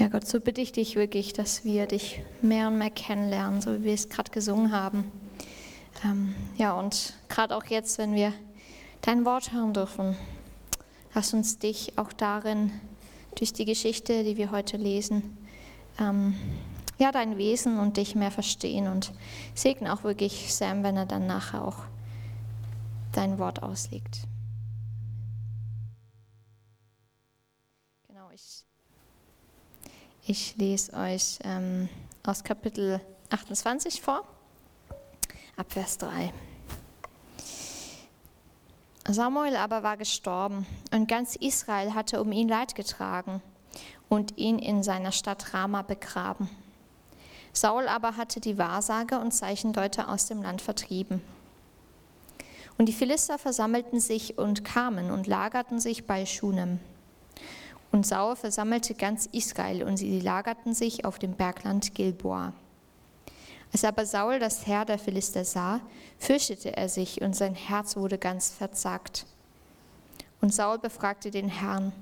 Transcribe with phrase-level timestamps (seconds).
[0.00, 3.74] Ja, Gott, so bitte ich dich wirklich, dass wir dich mehr und mehr kennenlernen, so
[3.74, 5.12] wie wir es gerade gesungen haben.
[6.02, 8.32] Ähm, ja, und gerade auch jetzt, wenn wir
[9.02, 10.16] dein Wort hören dürfen,
[11.14, 12.72] lass uns dich auch darin,
[13.34, 15.36] durch die Geschichte, die wir heute lesen,
[15.98, 16.34] ähm,
[16.96, 19.12] ja, dein Wesen und dich mehr verstehen und
[19.54, 21.84] segne auch wirklich Sam, wenn er dann nachher auch
[23.12, 24.20] dein Wort auslegt.
[28.08, 28.64] Genau, ich,
[30.30, 31.88] ich lese euch ähm,
[32.22, 34.22] aus Kapitel 28 vor,
[35.56, 36.32] ab Vers 3.
[39.08, 43.42] Samuel aber war gestorben und ganz Israel hatte um ihn Leid getragen
[44.08, 46.48] und ihn in seiner Stadt Rama begraben.
[47.52, 51.20] Saul aber hatte die Wahrsager und Zeichendeuter aus dem Land vertrieben.
[52.78, 56.78] Und die Philister versammelten sich und kamen und lagerten sich bei Schunem.
[57.92, 62.52] Und Saul versammelte ganz Israel und sie lagerten sich auf dem Bergland Gilboa.
[63.72, 65.80] Als aber Saul das Heer der Philister sah,
[66.18, 69.26] fürchtete er sich und sein Herz wurde ganz verzagt.
[70.40, 71.92] Und Saul befragte den Herrn.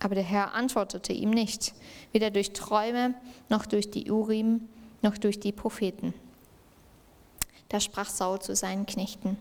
[0.00, 1.74] Aber der Herr antwortete ihm nicht,
[2.12, 3.14] weder durch Träume
[3.48, 4.68] noch durch die Urim
[5.02, 6.14] noch durch die Propheten.
[7.68, 9.36] Da sprach Saul zu seinen Knechten,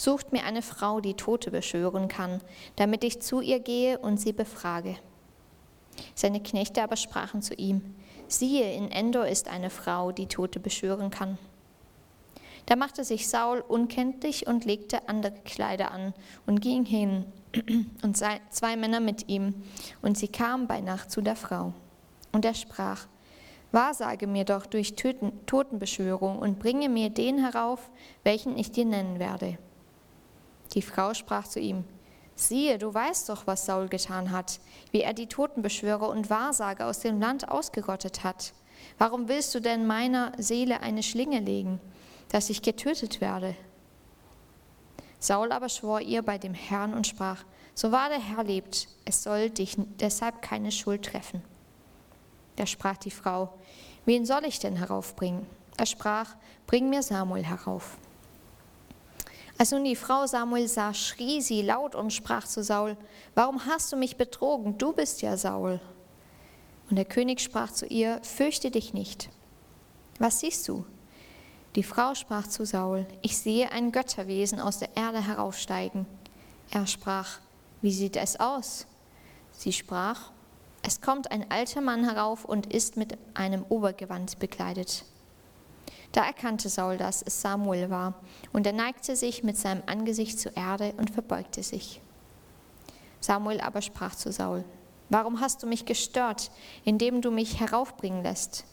[0.00, 2.40] Sucht mir eine Frau, die Tote beschwören kann,
[2.76, 4.96] damit ich zu ihr gehe und sie befrage.
[6.14, 7.82] Seine Knechte aber sprachen zu ihm,
[8.26, 11.36] siehe, in Endor ist eine Frau, die Tote beschwören kann.
[12.64, 16.14] Da machte sich Saul unkenntlich und legte andere Kleider an
[16.46, 17.26] und ging hin
[18.02, 19.54] und zwei Männer mit ihm,
[20.00, 21.74] und sie kamen bei Nacht zu der Frau.
[22.32, 23.06] Und er sprach,
[23.70, 27.90] Wahrsage mir doch durch Totenbeschwörung und bringe mir den herauf,
[28.24, 29.58] welchen ich dir nennen werde.
[30.72, 31.84] Die Frau sprach zu ihm,
[32.36, 34.60] siehe, du weißt doch, was Saul getan hat,
[34.92, 38.52] wie er die Totenbeschwörer und Wahrsager aus dem Land ausgerottet hat.
[38.98, 41.80] Warum willst du denn meiner Seele eine Schlinge legen,
[42.28, 43.54] dass ich getötet werde?
[45.18, 49.22] Saul aber schwor ihr bei dem Herrn und sprach, so wahr der Herr lebt, es
[49.22, 51.42] soll dich deshalb keine Schuld treffen.
[52.56, 53.52] Da sprach die Frau,
[54.06, 55.46] wen soll ich denn heraufbringen?
[55.76, 57.98] Er sprach, bring mir Samuel herauf.
[59.60, 62.96] Als nun die Frau Samuel sah, schrie sie laut und sprach zu Saul,
[63.34, 64.78] warum hast du mich betrogen?
[64.78, 65.82] Du bist ja Saul.
[66.88, 69.28] Und der König sprach zu ihr, fürchte dich nicht.
[70.18, 70.86] Was siehst du?
[71.74, 76.06] Die Frau sprach zu Saul, ich sehe ein Götterwesen aus der Erde heraufsteigen.
[76.70, 77.40] Er sprach,
[77.82, 78.86] wie sieht es aus?
[79.52, 80.30] Sie sprach,
[80.80, 85.04] es kommt ein alter Mann herauf und ist mit einem Obergewand bekleidet.
[86.12, 88.14] Da erkannte Saul, dass es Samuel war,
[88.52, 92.00] und er neigte sich mit seinem Angesicht zur Erde und verbeugte sich.
[93.20, 94.64] Samuel aber sprach zu Saul,
[95.08, 96.52] Warum hast du mich gestört,
[96.84, 98.64] indem du mich heraufbringen lässt?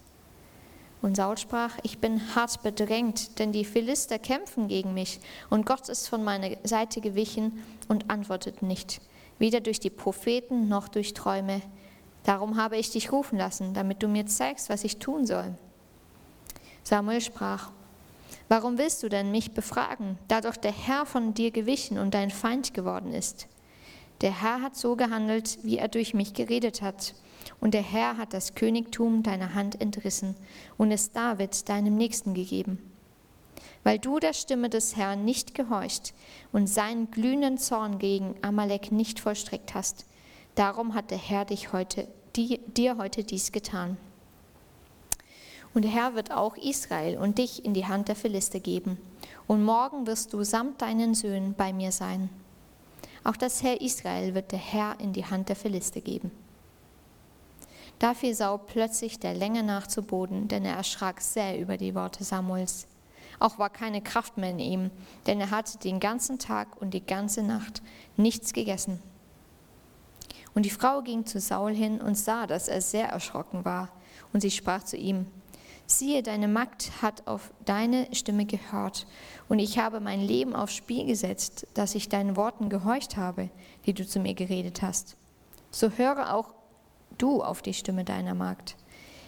[1.02, 5.20] Und Saul sprach, ich bin hart bedrängt, denn die Philister kämpfen gegen mich,
[5.50, 9.02] und Gott ist von meiner Seite gewichen und antwortet nicht,
[9.40, 11.62] weder durch die Propheten noch durch Träume.
[12.24, 15.56] Darum habe ich dich rufen lassen, damit du mir zeigst, was ich tun soll.
[16.88, 17.72] Samuel sprach,
[18.48, 22.30] Warum willst du denn mich befragen, da doch der Herr von dir gewichen und dein
[22.30, 23.50] Feind geworden ist?
[24.22, 27.14] Der Herr hat so gehandelt, wie er durch mich geredet hat.
[27.60, 30.38] Und der Herr hat das Königtum deiner Hand entrissen
[30.78, 32.80] und es David, deinem Nächsten, gegeben.
[33.84, 36.14] Weil du der Stimme des Herrn nicht gehorcht
[36.54, 40.06] und seinen glühenden Zorn gegen Amalek nicht vollstreckt hast,
[40.56, 43.98] darum hat der Herr dich heute, dir heute dies getan.
[45.78, 48.98] Und der Herr wird auch Israel und dich in die Hand der Philister geben.
[49.46, 52.32] Und morgen wirst du samt deinen Söhnen bei mir sein.
[53.24, 56.32] Auch das Herr Israel wird der Herr in die Hand der Philister geben.
[58.00, 61.94] Da fiel Saul plötzlich der Länge nach zu Boden, denn er erschrak sehr über die
[61.94, 62.88] Worte Samuels.
[63.38, 64.92] Auch war keine Kraft mehr in ihm,
[65.28, 67.84] denn er hatte den ganzen Tag und die ganze Nacht
[68.16, 69.00] nichts gegessen.
[70.56, 73.90] Und die Frau ging zu Saul hin und sah, dass er sehr erschrocken war.
[74.34, 75.28] Und sie sprach zu ihm,
[75.88, 79.08] siehe, deine Magd hat auf deine Stimme gehört,
[79.50, 83.50] und ich habe mein Leben aufs Spiel gesetzt, dass ich deinen Worten gehorcht habe,
[83.86, 85.16] die du zu mir geredet hast.
[85.72, 86.54] So höre auch
[87.18, 88.76] du auf die Stimme deiner Magd.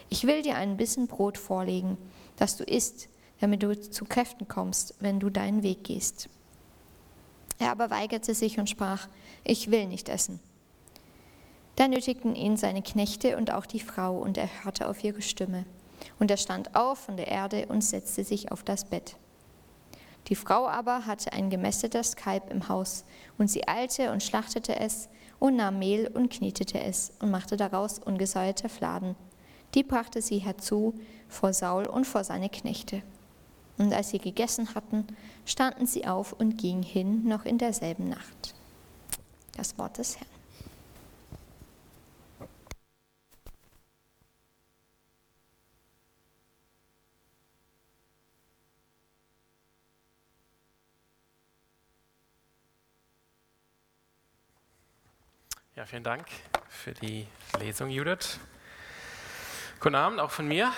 [0.09, 1.97] Ich will dir ein bisschen Brot vorlegen,
[2.35, 3.07] das du isst,
[3.39, 6.29] damit du zu Kräften kommst, wenn du deinen Weg gehst.
[7.59, 9.07] Er aber weigerte sich und sprach,
[9.43, 10.39] ich will nicht essen.
[11.75, 15.65] Da nötigten ihn seine Knechte und auch die Frau, und er hörte auf ihre Stimme.
[16.19, 19.15] Und er stand auf von der Erde und setzte sich auf das Bett.
[20.27, 23.05] Die Frau aber hatte ein gemästetes Kalb im Haus,
[23.37, 27.99] und sie eilte und schlachtete es und nahm Mehl und knietete es und machte daraus
[27.99, 29.15] ungesäuerte Fladen.
[29.73, 30.93] Die brachte sie herzu
[31.27, 33.01] vor Saul und vor seine Knechte.
[33.77, 35.07] Und als sie gegessen hatten,
[35.45, 38.53] standen sie auf und gingen hin noch in derselben Nacht.
[39.55, 40.38] Das Wort des Herrn.
[55.79, 56.25] Ja, vielen Dank
[56.67, 57.25] für die
[57.57, 58.37] Lesung, Judith.
[59.79, 60.73] Guten Abend auch von mir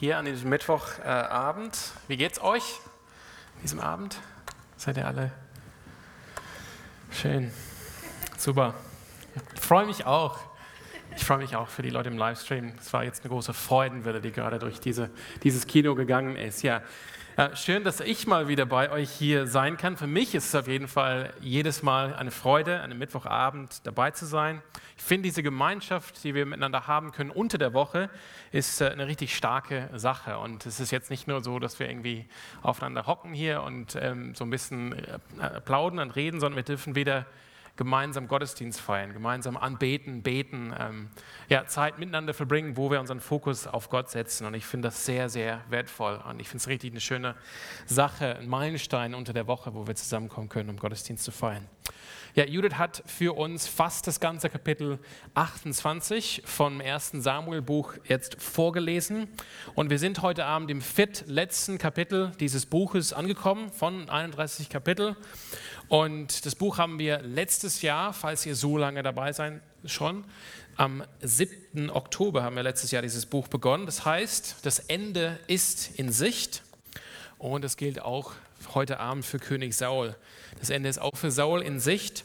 [0.00, 1.76] hier an diesem Mittwochabend.
[1.76, 2.64] Äh, Wie geht's euch
[3.62, 4.18] diesem Abend?
[4.76, 5.30] Seid ihr alle
[7.12, 7.52] schön?
[8.36, 8.74] Super.
[9.54, 10.40] Ich freue mich auch.
[11.16, 12.72] Ich freue mich auch für die Leute im Livestream.
[12.80, 15.10] Es war jetzt eine große Freudenwelle, die gerade durch diese,
[15.42, 16.62] dieses Kino gegangen ist.
[16.62, 16.82] Ja,
[17.36, 19.96] äh, schön, dass ich mal wieder bei euch hier sein kann.
[19.96, 24.10] Für mich ist es auf jeden Fall jedes Mal eine Freude, an einem Mittwochabend dabei
[24.10, 24.62] zu sein.
[24.96, 28.10] Ich finde, diese Gemeinschaft, die wir miteinander haben können unter der Woche,
[28.50, 30.38] ist äh, eine richtig starke Sache.
[30.38, 32.26] Und es ist jetzt nicht nur so, dass wir irgendwie
[32.62, 36.94] aufeinander hocken hier und ähm, so ein bisschen äh, plaudern und reden, sondern wir dürfen
[36.94, 37.26] wieder
[37.76, 41.10] gemeinsam Gottesdienst feiern, gemeinsam anbeten, beten, ähm,
[41.48, 44.46] ja, Zeit miteinander verbringen, wo wir unseren Fokus auf Gott setzen.
[44.46, 46.20] Und ich finde das sehr, sehr wertvoll.
[46.28, 47.34] Und ich finde es richtig eine schöne
[47.86, 51.66] Sache, ein Meilenstein unter der Woche, wo wir zusammenkommen können, um Gottesdienst zu feiern.
[52.34, 54.98] Ja, Judith hat für uns fast das ganze Kapitel
[55.34, 59.28] 28 vom ersten Samuel-Buch jetzt vorgelesen.
[59.74, 65.14] Und wir sind heute Abend im viertletzten Kapitel dieses Buches angekommen, von 31 Kapitel.
[65.92, 70.24] Und das Buch haben wir letztes Jahr, falls ihr so lange dabei seid, schon,
[70.76, 71.90] am 7.
[71.90, 73.84] Oktober haben wir letztes Jahr dieses Buch begonnen.
[73.84, 76.62] Das heißt, das Ende ist in Sicht.
[77.36, 78.32] Und das gilt auch
[78.72, 80.16] heute Abend für König Saul.
[80.58, 82.24] Das Ende ist auch für Saul in Sicht.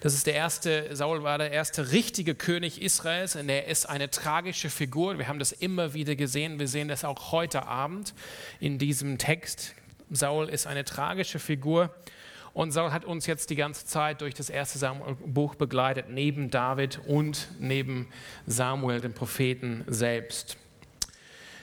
[0.00, 4.10] Das ist der erste, Saul war der erste richtige König Israels und er ist eine
[4.10, 5.18] tragische Figur.
[5.18, 6.58] Wir haben das immer wieder gesehen.
[6.58, 8.12] Wir sehen das auch heute Abend
[8.58, 9.76] in diesem Text.
[10.10, 11.94] Saul ist eine tragische Figur.
[12.54, 17.00] Und Saul hat uns jetzt die ganze Zeit durch das erste Samuel-Buch begleitet, neben David
[17.04, 18.08] und neben
[18.46, 20.56] Samuel, dem Propheten selbst.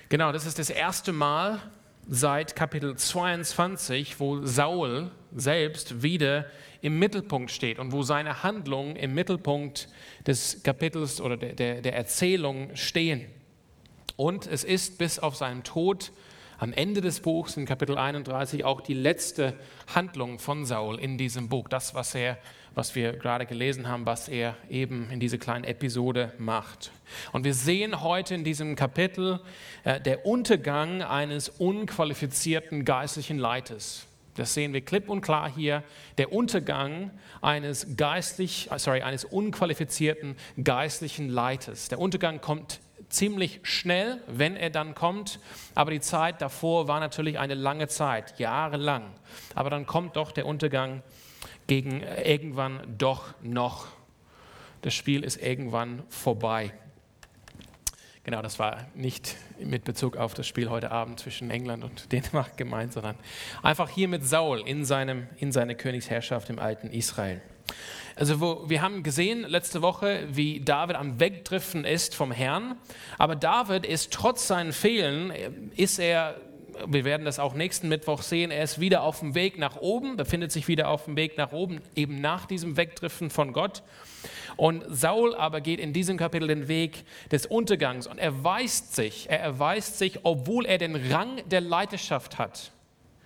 [0.09, 1.61] Genau, das ist das erste Mal,
[2.09, 6.45] seit Kapitel 22, wo Saul selbst wieder
[6.81, 9.87] im Mittelpunkt steht und wo seine Handlungen im Mittelpunkt
[10.27, 13.27] des Kapitels oder der, der, der Erzählung stehen.
[14.17, 16.11] Und es ist bis auf seinen Tod
[16.61, 19.55] am Ende des Buchs in Kapitel 31 auch die letzte
[19.95, 21.67] Handlung von Saul in diesem Buch.
[21.67, 22.37] Das, was er
[22.75, 26.91] was wir gerade gelesen haben, was er eben in dieser kleinen Episode macht.
[27.31, 29.41] Und wir sehen heute in diesem Kapitel
[29.83, 34.05] äh, der Untergang eines unqualifizierten geistlichen Leiters.
[34.35, 35.83] Das sehen wir klipp und klar hier.
[36.17, 37.11] Der Untergang
[37.41, 41.89] eines geistlich, äh, sorry, eines unqualifizierten geistlichen Leiters.
[41.89, 42.79] Der Untergang kommt
[43.11, 45.39] ziemlich schnell, wenn er dann kommt.
[45.75, 49.13] Aber die Zeit davor war natürlich eine lange Zeit, jahrelang.
[49.55, 51.03] Aber dann kommt doch der Untergang
[51.67, 53.87] gegen irgendwann doch noch.
[54.81, 56.73] Das Spiel ist irgendwann vorbei.
[58.23, 62.55] Genau, das war nicht mit Bezug auf das Spiel heute Abend zwischen England und Dänemark
[62.55, 63.15] gemeint, sondern
[63.63, 67.41] einfach hier mit Saul in, seinem, in seiner Königsherrschaft im alten Israel.
[68.21, 72.75] Also wo, wir haben gesehen letzte Woche, wie David am Wegdriften ist vom Herrn,
[73.17, 75.33] aber David ist trotz seinen Fehlern,
[75.75, 76.35] ist er
[76.85, 80.17] wir werden das auch nächsten Mittwoch sehen, er ist wieder auf dem Weg nach oben,
[80.17, 83.81] befindet sich wieder auf dem Weg nach oben, eben nach diesem Wegdriften von Gott.
[84.55, 89.39] Und Saul aber geht in diesem Kapitel den Weg des Untergangs und erweist sich, er
[89.39, 92.71] erweist sich, obwohl er den Rang der Leiterschaft hat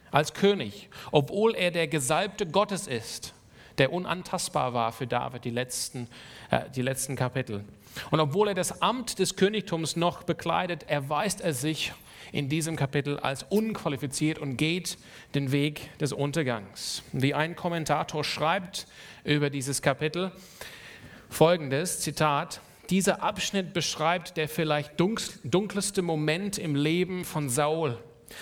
[0.10, 3.34] als König, obwohl er der Gesalbte Gottes ist,
[3.78, 6.08] der unantastbar war für David die letzten,
[6.52, 7.64] äh, die letzten Kapitel.
[8.12, 11.94] Und obwohl er das Amt des Königtums noch bekleidet, erweist er sich
[12.32, 14.98] in diesem Kapitel als unqualifiziert und geht
[15.34, 17.04] den Weg des Untergangs.
[17.12, 18.88] Wie ein Kommentator schreibt
[19.24, 20.32] über dieses Kapitel
[21.30, 27.98] folgendes, Zitat, dieser Abschnitt beschreibt der vielleicht dunkelste Moment im Leben von Saul,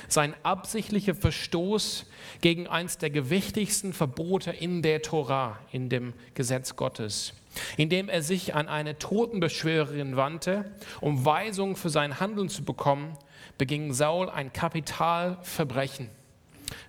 [0.07, 2.05] sein absichtlicher Verstoß
[2.41, 7.33] gegen eins der gewichtigsten Verbote in der Tora, in dem Gesetz Gottes,
[7.77, 10.71] indem er sich an eine Totenbeschwörerin wandte,
[11.01, 13.17] um Weisung für sein Handeln zu bekommen
[13.57, 16.09] beging Saul ein Kapitalverbrechen.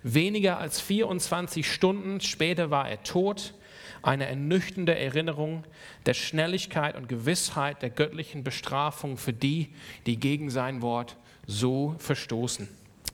[0.03, 3.53] Weniger als 24 Stunden später war er tot.
[4.01, 5.63] Eine ernüchternde Erinnerung
[6.05, 9.73] der Schnelligkeit und Gewissheit der göttlichen Bestrafung für die,
[10.05, 12.67] die gegen sein Wort so verstoßen.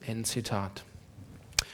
[0.06, 0.84] End Zitat.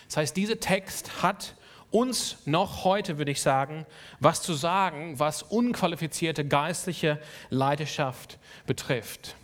[0.07, 1.55] Das heißt, dieser Text hat
[1.91, 3.87] uns noch heute, würde ich sagen,
[4.21, 7.21] was zu sagen, was unqualifizierte geistliche
[7.51, 9.37] Leidenschaft betrifft.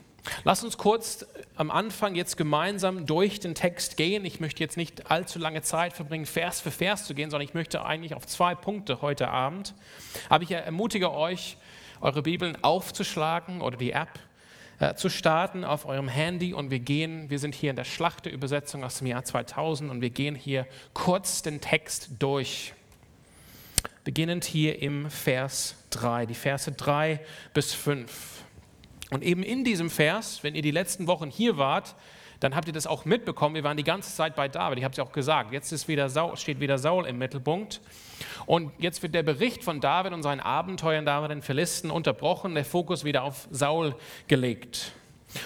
[0.45, 1.26] Lass uns kurz
[1.57, 4.25] am Anfang jetzt gemeinsam durch den Text gehen.
[4.25, 7.55] Ich möchte jetzt nicht allzu lange Zeit verbringen, Vers für Vers zu gehen, sondern ich
[7.55, 9.75] möchte eigentlich auf zwei Punkte heute Abend.
[10.31, 11.59] Aber ich ermutige euch,
[12.00, 14.19] eure Bibeln aufzuschlagen oder die App
[14.81, 18.85] äh, zu starten auf eurem Handy und wir gehen, wir sind hier in der Schlachte-Übersetzung
[18.85, 22.75] aus dem Jahr 2000 und wir gehen hier kurz den Text durch.
[24.04, 27.21] Beginnend hier im Vers 3, die Verse 3
[27.54, 28.43] bis 5.
[29.11, 31.95] Und eben in diesem Vers, wenn ihr die letzten Wochen hier wart,
[32.40, 33.54] dann habt ihr das auch mitbekommen.
[33.54, 34.78] Wir waren die ganze Zeit bei David.
[34.78, 35.52] Ich habe es ja auch gesagt.
[35.52, 37.81] Jetzt wieder Saul, steht wieder Saul im Mittelpunkt.
[38.47, 42.54] Und jetzt wird der Bericht von David und seinen Abenteuern da mit den Philisten unterbrochen,
[42.54, 43.95] der Fokus wieder auf Saul
[44.28, 44.93] gelegt.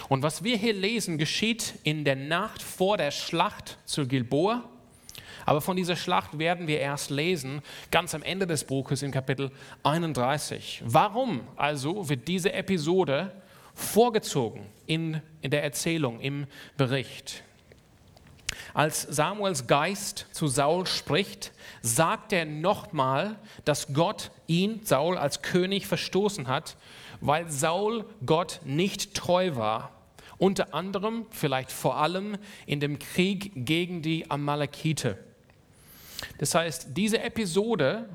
[0.09, 4.65] Und was wir hier lesen, geschieht in der Nacht vor der Schlacht zu Gilboa.
[5.47, 9.51] Aber von dieser Schlacht werden wir erst lesen, ganz am Ende des Buches in Kapitel
[9.83, 10.83] 31.
[10.85, 13.33] Warum also wird diese Episode
[13.75, 17.45] vorgezogen in, in der Erzählung, im Bericht?
[18.75, 21.53] Als Samuels Geist zu Saul spricht,
[21.83, 26.77] sagt er nochmal, dass Gott ihn, Saul, als König verstoßen hat,
[27.21, 29.93] weil Saul Gott nicht treu war.
[30.39, 35.19] Unter anderem, vielleicht vor allem, in dem Krieg gegen die Amalekite.
[36.39, 38.09] Das heißt, diese Episode,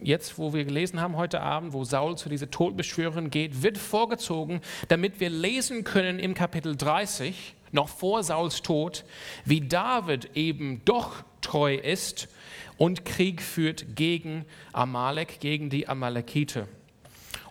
[0.00, 4.60] jetzt wo wir gelesen haben heute Abend, wo Saul zu dieser Todbeschwörerin geht, wird vorgezogen,
[4.88, 9.04] damit wir lesen können im Kapitel 30, noch vor Sauls Tod,
[9.44, 12.28] wie David eben doch treu ist
[12.76, 16.68] und Krieg führt gegen Amalek, gegen die Amalekite.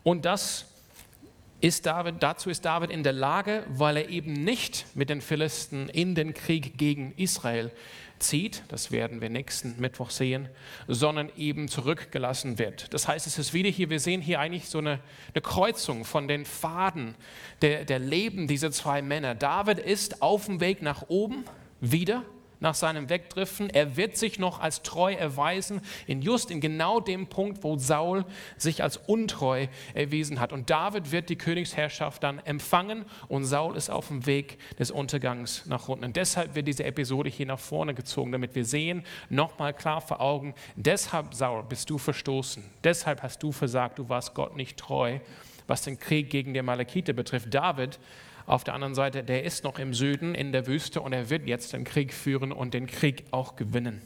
[0.03, 0.65] Und das
[1.61, 5.89] ist David, dazu ist David in der Lage, weil er eben nicht mit den Philisten
[5.89, 7.71] in den Krieg gegen Israel
[8.19, 10.49] zieht, das werden wir nächsten Mittwoch sehen,
[10.87, 12.93] sondern eben zurückgelassen wird.
[12.93, 14.99] Das heißt, es ist wieder hier, wir sehen hier eigentlich so eine,
[15.33, 17.15] eine Kreuzung von den Faden
[17.61, 19.35] der, der Leben dieser zwei Männer.
[19.35, 21.43] David ist auf dem Weg nach oben
[21.81, 22.23] wieder
[22.65, 23.69] nach seinem Wegdriften.
[23.69, 28.25] Er wird sich noch als treu erweisen, in just in genau dem Punkt, wo Saul
[28.57, 30.51] sich als untreu erwiesen hat.
[30.51, 35.67] Und David wird die Königsherrschaft dann empfangen und Saul ist auf dem Weg des Untergangs
[35.67, 36.05] nach unten.
[36.05, 40.19] Und deshalb wird diese Episode hier nach vorne gezogen, damit wir sehen, nochmal klar vor
[40.19, 45.19] Augen, deshalb Saul bist du verstoßen, deshalb hast du versagt, du warst Gott nicht treu
[45.67, 47.51] was den Krieg gegen die Malakite betrifft.
[47.51, 47.97] David
[48.47, 51.47] auf der anderen Seite, der ist noch im Süden in der Wüste und er wird
[51.47, 54.01] jetzt den Krieg führen und den Krieg auch gewinnen.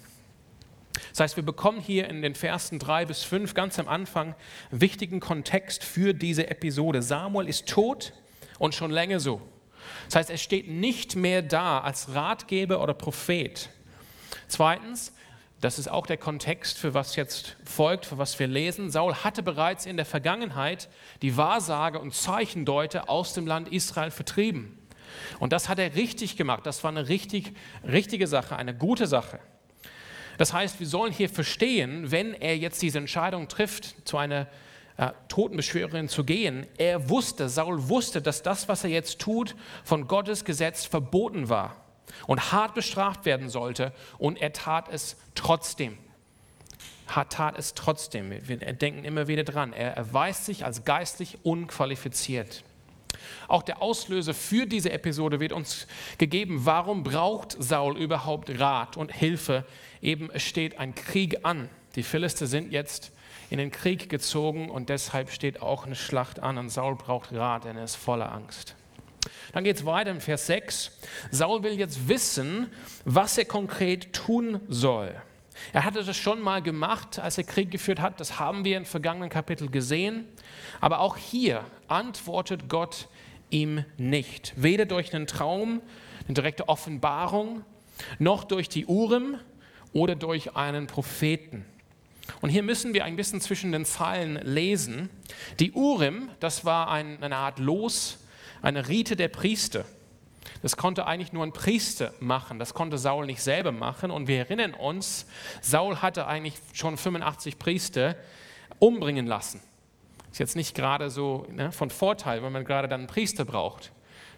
[1.12, 4.36] Das heißt, wir bekommen hier in den Versen 3 bis 5 ganz am Anfang
[4.72, 7.02] wichtigen Kontext für diese Episode.
[7.02, 8.14] Samuel ist tot
[8.58, 9.42] und schon länger so.
[10.06, 13.70] Das heißt, er steht nicht mehr da als Ratgeber oder Prophet.
[14.48, 15.14] Zweitens,
[15.62, 18.90] das ist auch der Kontext, für was jetzt folgt, für was wir lesen.
[18.90, 20.88] Saul hatte bereits in der Vergangenheit
[21.22, 24.78] die Wahrsage und Zeichendeute aus dem Land Israel vertrieben.
[25.40, 26.66] Und das hat er richtig gemacht.
[26.66, 29.40] Das war eine richtig, richtige Sache, eine gute Sache.
[30.38, 34.48] Das heißt, wir sollen hier verstehen, wenn er jetzt diese Entscheidung trifft, zu einer
[34.96, 40.08] äh, Totenbeschwörerin zu gehen, er wusste, Saul wusste, dass das, was er jetzt tut, von
[40.08, 41.89] Gottes Gesetz verboten war
[42.28, 43.94] und hart bestraft werden sollte.
[44.18, 45.98] Und er tat es trotzdem.
[47.08, 48.32] Hat tat es trotzdem.
[48.48, 49.74] Wir denken immer wieder dran.
[49.74, 52.64] Er erweist sich als geistlich unqualifiziert.
[53.48, 55.88] Auch der Auslöser für diese Episode wird uns
[56.18, 56.66] gegeben.
[56.66, 59.66] Warum braucht Saul überhaupt Rat und Hilfe?
[60.02, 61.70] Eben steht ein Krieg an.
[61.96, 63.12] Die Philister sind jetzt
[63.50, 67.66] in den Krieg gezogen und deshalb steht auch eine Schlacht an und Saul braucht Rat,
[67.66, 68.76] denn er ist voller Angst.
[69.54, 70.92] Dann geht es weiter im Vers 6.
[71.32, 72.72] Saul will jetzt wissen,
[73.06, 75.16] was er konkret tun soll.
[75.74, 78.20] Er hatte das schon mal gemacht, als er Krieg geführt hat.
[78.20, 80.26] Das haben wir im vergangenen Kapitel gesehen.
[80.80, 83.08] Aber auch hier antwortet Gott
[83.50, 84.54] ihm nicht.
[84.56, 85.82] Weder durch einen Traum,
[86.26, 87.64] eine direkte Offenbarung,
[88.20, 89.38] noch durch die Urim
[89.94, 91.66] oder durch einen Propheten.
[92.42, 95.10] Und hier müssen wir ein bisschen zwischen den Zeilen lesen.
[95.60, 98.20] Die Urim, das war eine Art Los,
[98.62, 99.86] eine Rite der Priester.
[100.62, 102.60] Das konnte eigentlich nur ein Priester machen.
[102.60, 104.12] Das konnte Saul nicht selber machen.
[104.12, 105.26] Und wir erinnern uns,
[105.62, 108.16] Saul hatte eigentlich schon 85 Priester
[108.80, 109.62] umbringen lassen.
[110.32, 113.92] Ist jetzt nicht gerade so ne, von Vorteil, wenn man gerade dann einen Priester braucht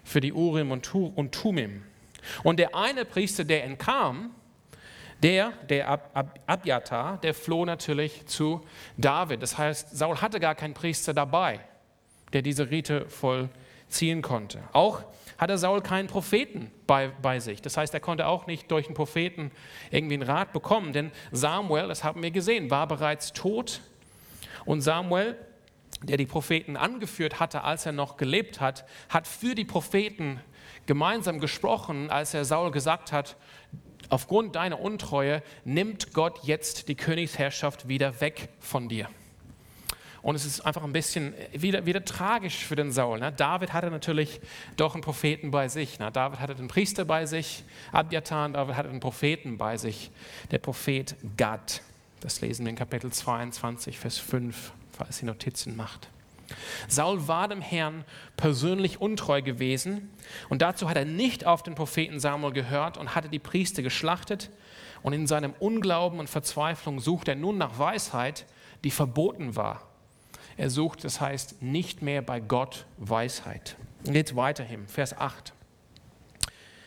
[0.04, 1.82] für die Urim und, Tumim.
[2.42, 4.30] Und der eine Priester, der entkam,
[5.22, 8.62] der, der Ab, Ab, Abjatar, der floh natürlich zu
[8.96, 9.42] David.
[9.42, 11.60] Das heißt, Saul hatte gar keinen Priester dabei,
[12.32, 13.48] der diese Rite voll
[13.92, 14.62] ziehen konnte.
[14.72, 15.02] Auch
[15.38, 17.60] hatte Saul keinen Propheten bei, bei sich.
[17.62, 19.50] Das heißt, er konnte auch nicht durch einen Propheten
[19.90, 23.80] irgendwie einen Rat bekommen, denn Samuel, das haben wir gesehen, war bereits tot.
[24.64, 25.36] Und Samuel,
[26.02, 30.40] der die Propheten angeführt hatte, als er noch gelebt hat, hat für die Propheten
[30.86, 33.36] gemeinsam gesprochen, als er Saul gesagt hat,
[34.08, 39.08] aufgrund deiner Untreue nimmt Gott jetzt die Königsherrschaft wieder weg von dir.
[40.22, 43.18] Und es ist einfach ein bisschen wieder, wieder tragisch für den Saul.
[43.18, 43.32] Ne?
[43.32, 44.40] David hatte natürlich
[44.76, 45.98] doch einen Propheten bei sich.
[45.98, 46.10] Ne?
[46.12, 50.10] David hatte den Priester bei sich, Abjatan, David hatte einen Propheten bei sich,
[50.52, 51.82] der Prophet Gad.
[52.20, 56.08] Das lesen wir in Kapitel 22, Vers 5, falls ihr Notizen macht.
[56.86, 58.04] Saul war dem Herrn
[58.36, 60.10] persönlich untreu gewesen
[60.48, 64.50] und dazu hat er nicht auf den Propheten Samuel gehört und hatte die Priester geschlachtet
[65.02, 68.46] und in seinem Unglauben und Verzweiflung sucht er nun nach Weisheit,
[68.84, 69.91] die verboten war.
[70.56, 73.76] Er sucht, das heißt, nicht mehr bei Gott Weisheit.
[74.04, 75.52] Geht weiterhin, Vers 8.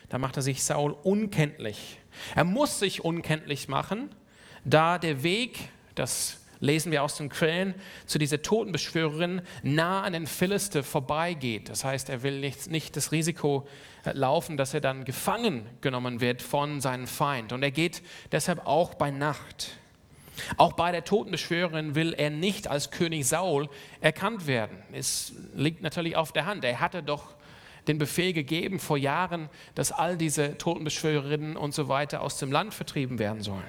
[0.08, 1.98] Da macht er sich Saul unkenntlich.
[2.34, 4.10] Er muss sich unkenntlich machen,
[4.64, 7.74] da der Weg, das lesen wir aus den Quellen,
[8.06, 11.68] zu dieser Totenbeschwörerin nah an den Philister vorbeigeht.
[11.68, 13.66] Das heißt, er will nicht, nicht das Risiko
[14.04, 17.52] laufen, dass er dann gefangen genommen wird von seinem Feind.
[17.52, 19.78] Und er geht deshalb auch bei Nacht.
[20.56, 23.68] Auch bei der Totenbeschwörerin will er nicht als König Saul
[24.00, 24.78] erkannt werden.
[24.92, 26.64] Es liegt natürlich auf der Hand.
[26.64, 27.34] Er hatte doch
[27.88, 32.74] den Befehl gegeben vor Jahren, dass all diese Totenbeschwörerinnen und so weiter aus dem Land
[32.74, 33.62] vertrieben werden sollen.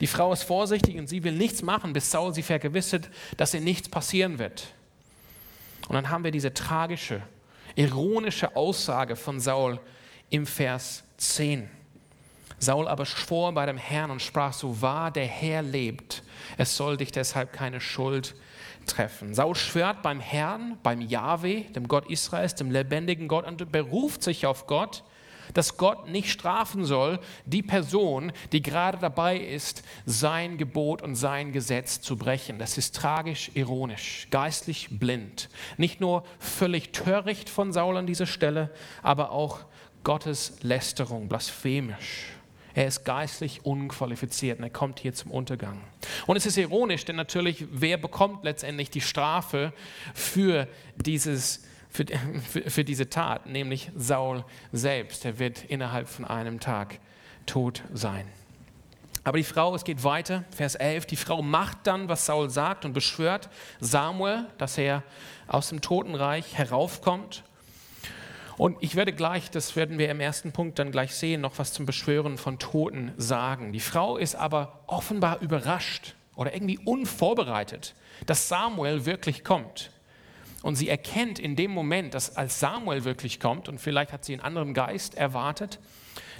[0.00, 3.60] Die Frau ist vorsichtig und sie will nichts machen, bis Saul sie vergewissert, dass ihr
[3.60, 4.74] nichts passieren wird.
[5.88, 7.22] Und dann haben wir diese tragische,
[7.74, 9.78] ironische Aussage von Saul
[10.30, 11.68] im Vers 10.
[12.58, 16.22] Saul aber schwor bei dem Herrn und sprach, so wahr der Herr lebt,
[16.56, 18.34] es soll dich deshalb keine Schuld
[18.86, 19.34] treffen.
[19.34, 24.46] Saul schwört beim Herrn, beim Yahweh, dem Gott Israels, dem lebendigen Gott und beruft sich
[24.46, 25.04] auf Gott,
[25.54, 31.52] dass Gott nicht strafen soll die Person, die gerade dabei ist, sein Gebot und sein
[31.52, 32.58] Gesetz zu brechen.
[32.58, 35.48] Das ist tragisch ironisch, geistlich blind.
[35.76, 38.70] Nicht nur völlig töricht von Saul an dieser Stelle,
[39.02, 39.60] aber auch
[40.04, 42.37] Gottes Lästerung, blasphemisch.
[42.78, 45.80] Er ist geistlich unqualifiziert und er kommt hier zum Untergang.
[46.28, 49.72] Und es ist ironisch, denn natürlich, wer bekommt letztendlich die Strafe
[50.14, 52.04] für, dieses, für,
[52.48, 53.46] für, für diese Tat?
[53.46, 55.24] Nämlich Saul selbst.
[55.24, 57.00] Er wird innerhalb von einem Tag
[57.46, 58.28] tot sein.
[59.24, 62.84] Aber die Frau, es geht weiter, Vers 11, die Frau macht dann, was Saul sagt
[62.84, 65.02] und beschwört Samuel, dass er
[65.48, 67.42] aus dem Totenreich heraufkommt
[68.58, 71.72] und ich werde gleich, das werden wir im ersten Punkt dann gleich sehen, noch was
[71.72, 73.72] zum Beschwören von Toten sagen.
[73.72, 77.94] Die Frau ist aber offenbar überrascht oder irgendwie unvorbereitet,
[78.26, 79.92] dass Samuel wirklich kommt.
[80.62, 84.32] Und sie erkennt in dem Moment, dass als Samuel wirklich kommt, und vielleicht hat sie
[84.32, 85.78] einen anderen Geist erwartet,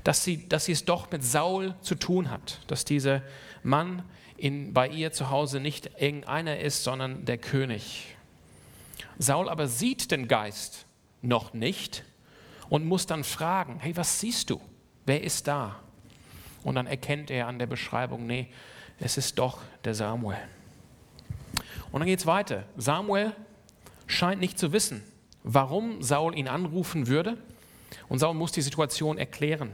[0.03, 3.23] dass sie, dass sie es doch mit Saul zu tun hat, dass dieser
[3.63, 4.03] Mann
[4.37, 8.17] in, bei ihr zu Hause nicht irgendeiner ist, sondern der König.
[9.19, 10.87] Saul aber sieht den Geist
[11.23, 12.05] noch nicht
[12.71, 14.61] und muss dann fragen, hey, was siehst du?
[15.07, 15.77] Wer ist da?
[16.65, 18.49] Und dann erkennt er an der Beschreibung, nee,
[19.01, 20.39] es ist doch der Samuel.
[21.93, 22.65] Und dann geht es weiter.
[22.77, 23.33] Samuel
[24.07, 25.03] scheint nicht zu wissen,
[25.45, 27.39] warum Saul ihn anrufen würde.
[28.09, 29.73] Und Saul muss die Situation erklären.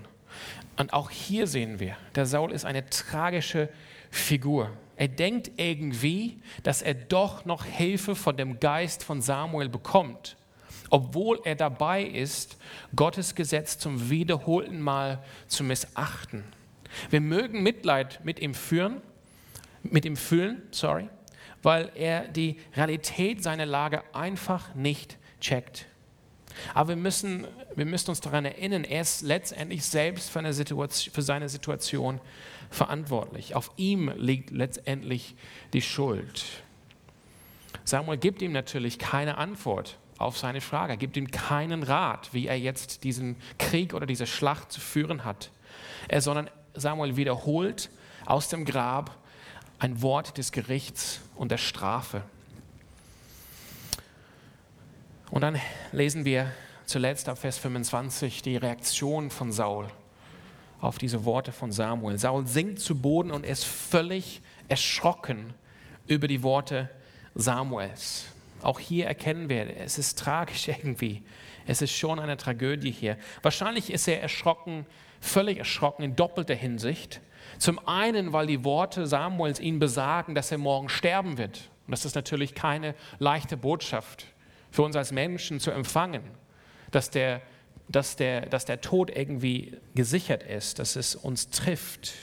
[0.77, 3.69] Und auch hier sehen wir, der Saul ist eine tragische
[4.11, 4.71] Figur.
[4.97, 10.37] Er denkt irgendwie, dass er doch noch Hilfe von dem Geist von Samuel bekommt
[10.95, 12.57] obwohl er dabei ist,
[12.95, 16.45] Gottes Gesetz zum wiederholten Mal zu missachten.
[17.11, 19.03] Wir mögen Mitleid mit ihm führen,
[19.83, 21.09] mit ihm fühlen, sorry,
[21.65, 25.87] weil er die Realität seiner Lage einfach nicht checkt.
[26.75, 31.49] Aber wir müssen, wir müssen uns daran erinnern, er ist letztendlich selbst für, für seine
[31.49, 32.21] Situation
[32.71, 33.57] verantwortlich.
[33.57, 35.35] Auf ihm liegt letztendlich
[35.73, 36.45] die Schuld.
[37.83, 40.93] Samuel gibt ihm natürlich keine Antwort auf seine Frage.
[40.93, 45.25] Er gibt ihm keinen Rat, wie er jetzt diesen Krieg oder diese Schlacht zu führen
[45.25, 45.51] hat,
[46.09, 47.91] er, sondern Samuel wiederholt
[48.27, 49.17] aus dem Grab
[49.79, 52.23] ein Wort des Gerichts und der Strafe.
[55.31, 55.61] Und dann
[55.93, 56.53] lesen wir
[56.87, 59.89] zuletzt ab Vers 25 die Reaktion von Saul
[60.81, 62.19] auf diese Worte von Samuel.
[62.19, 65.55] Saul sinkt zu Boden und ist völlig erschrocken
[66.07, 66.91] über die Worte
[67.35, 68.27] Samuels.
[68.65, 71.23] Auch hier erkennen wir, es ist tragisch irgendwie.
[71.67, 73.17] Es ist schon eine Tragödie hier.
[73.43, 74.87] Wahrscheinlich ist er erschrocken,
[75.21, 77.21] völlig erschrocken in doppelter Hinsicht.
[77.59, 81.71] Zum einen, weil die Worte Samuels ihn besagen, dass er morgen sterben wird.
[81.87, 84.27] Und das ist natürlich keine leichte Botschaft
[84.71, 86.23] für uns als Menschen zu empfangen,
[86.91, 87.43] dass der,
[87.89, 92.15] dass der, dass der Tod irgendwie gesichert ist, dass es uns trifft.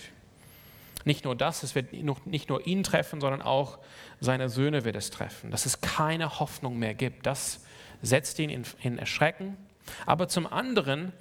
[1.05, 1.93] Nicht nur das, es wird
[2.25, 3.79] nicht nur ihn treffen, sondern auch
[4.19, 7.25] seine Söhne wird es treffen, dass es keine Hoffnung mehr gibt.
[7.25, 7.61] Das
[8.01, 8.49] setzt ihn
[8.81, 9.57] in, Erschrecken.
[10.05, 11.11] Aber zum anderen,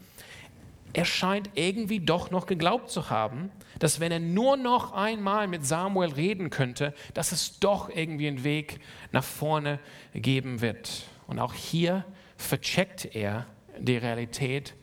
[0.92, 5.64] er scheint irgendwie doch noch geglaubt zu haben, dass wenn er nur noch einmal mit
[5.64, 8.80] Samuel reden könnte, dass es doch irgendwie einen Weg
[9.12, 9.78] nach vorne
[10.14, 11.04] geben wird.
[11.26, 12.04] Und auch hier
[12.36, 13.46] vercheckt er
[13.78, 14.74] die Realität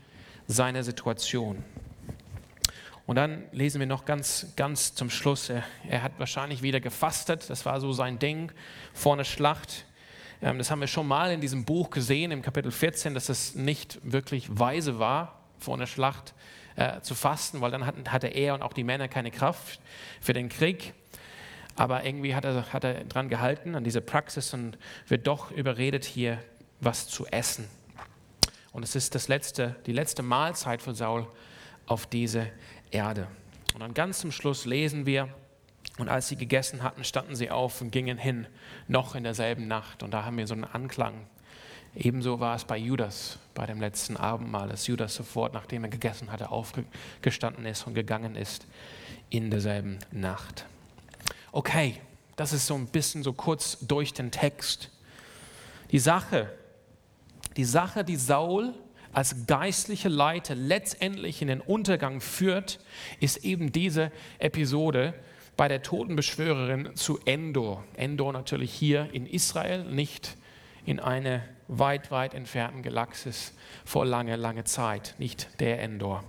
[0.48, 1.64] seiner Situation.
[3.08, 7.50] Und dann lesen wir noch ganz, ganz zum Schluss, er, er hat wahrscheinlich wieder gefastet,
[7.50, 8.52] das war so sein Ding
[8.94, 9.86] vor einer Schlacht.
[10.42, 13.56] Ähm, das haben wir schon mal in diesem Buch gesehen, im Kapitel 14, dass es
[13.56, 16.34] nicht wirklich weise war, vor einer Schlacht
[16.76, 19.80] äh, zu fasten, weil dann hatte er und auch die Männer keine Kraft
[20.20, 20.94] für den Krieg.
[21.78, 26.04] Aber irgendwie hat er, hat er dran gehalten, an diese Praxis und wird doch überredet,
[26.04, 26.44] hier
[26.82, 27.70] was zu essen.
[28.74, 31.26] Und es ist das letzte, die letzte Mahlzeit für Saul
[31.88, 32.48] auf diese
[32.92, 33.28] Erde.
[33.74, 35.30] Und dann ganz zum Schluss lesen wir,
[35.98, 38.48] und als sie gegessen hatten, standen sie auf und gingen hin,
[38.88, 40.04] noch in derselben Nacht.
[40.04, 41.28] Und da haben wir so einen Anklang.
[41.96, 46.32] Ebenso war es bei Judas, bei dem letzten Abendmahl, dass Judas sofort, nachdem er gegessen
[46.32, 48.68] hatte, aufgestanden ist und gegangen ist
[49.30, 50.66] in derselben Nacht.
[51.52, 52.00] Okay,
[52.36, 54.92] das ist so ein bisschen so kurz durch den Text.
[55.92, 56.54] Die Sache,
[57.56, 58.76] die Sache, die Saul
[59.14, 62.80] als geistliche Leiter letztendlich in den Untergang führt,
[63.20, 65.14] ist eben diese Episode,
[65.58, 67.84] bei der Totenbeschwörerin zu Endor.
[67.96, 70.38] Endor natürlich hier in Israel, nicht
[70.86, 76.24] in einer weit, weit entfernten Galaxis vor langer, langer Zeit, nicht der Endor,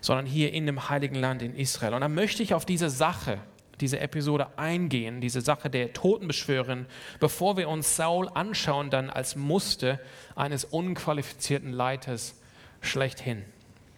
[0.00, 1.94] sondern hier in dem heiligen Land in Israel.
[1.94, 3.40] Und dann möchte ich auf diese Sache,
[3.80, 6.86] diese Episode eingehen, diese Sache der Totenbeschwörerin,
[7.20, 10.00] bevor wir uns Saul anschauen, dann als Muster
[10.36, 12.40] eines unqualifizierten Leiters
[12.80, 13.44] schlechthin.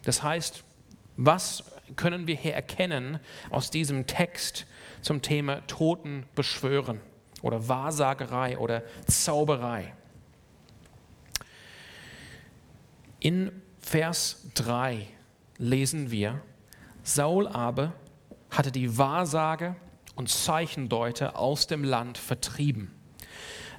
[0.03, 0.63] Das heißt,
[1.17, 1.63] was
[1.95, 4.65] können wir hier erkennen aus diesem Text
[5.01, 6.99] zum Thema Toten beschwören
[7.41, 9.93] oder Wahrsagerei oder Zauberei.
[13.19, 15.07] In Vers 3
[15.57, 16.41] lesen wir,
[17.03, 17.93] Saul aber
[18.57, 19.75] hatte die Wahrsage
[20.15, 22.91] und Zeichendeuter aus dem Land vertrieben.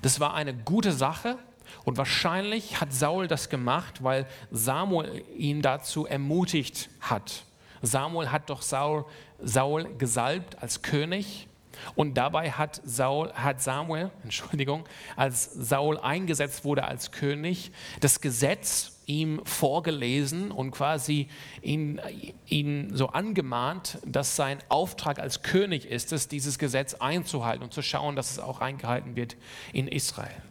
[0.03, 1.39] Das war eine gute Sache
[1.85, 7.45] und wahrscheinlich hat Saul das gemacht, weil Samuel ihn dazu ermutigt hat.
[7.83, 9.05] Samuel hat doch Saul,
[9.41, 11.49] Saul gesalbt als König
[11.95, 14.85] und dabei hat, Saul, hat Samuel, Entschuldigung,
[15.17, 21.29] als Saul eingesetzt wurde als König, das Gesetz ihm vorgelesen und quasi
[21.63, 22.01] ihn,
[22.47, 27.83] ihn so angemahnt, dass sein Auftrag als König ist es, dieses Gesetz einzuhalten und zu
[27.83, 29.37] schauen, dass es auch eingehalten wird
[29.73, 30.43] in Israel.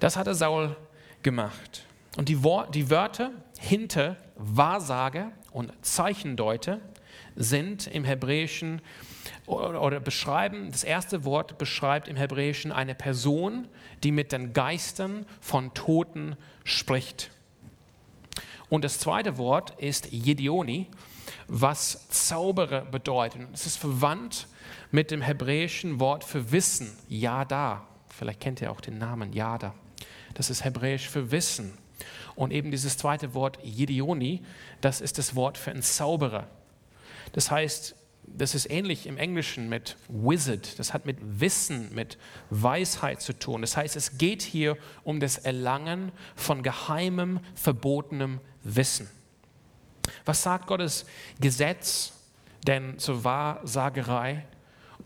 [0.00, 0.76] Das hatte Saul
[1.22, 1.86] gemacht.
[2.16, 6.80] Und die, Wort, die Wörter hinter Wahrsage und Zeichendeute
[7.36, 8.82] sind im Hebräischen
[9.46, 13.68] oder beschreiben, das erste Wort beschreibt im Hebräischen eine Person,
[14.02, 17.30] die mit den Geistern von Toten spricht.
[18.68, 20.88] Und das zweite Wort ist Jedioni,
[21.48, 23.42] was Zauberer bedeutet.
[23.52, 24.48] Es ist verwandt
[24.90, 27.86] mit dem hebräischen Wort für Wissen, Yada.
[28.08, 29.74] Vielleicht kennt ihr auch den Namen Yada.
[30.34, 31.76] Das ist hebräisch für Wissen.
[32.34, 34.42] Und eben dieses zweite Wort Jedioni,
[34.80, 36.48] das ist das Wort für einen Zauberer.
[37.32, 37.94] Das heißt,
[38.26, 40.78] das ist ähnlich im Englischen mit Wizard.
[40.78, 42.18] Das hat mit Wissen, mit
[42.50, 43.60] Weisheit zu tun.
[43.60, 49.08] Das heißt, es geht hier um das Erlangen von geheimem, verbotenem Wissen.
[50.24, 51.06] Was sagt Gottes
[51.40, 52.12] Gesetz
[52.66, 54.44] denn zur Wahrsagerei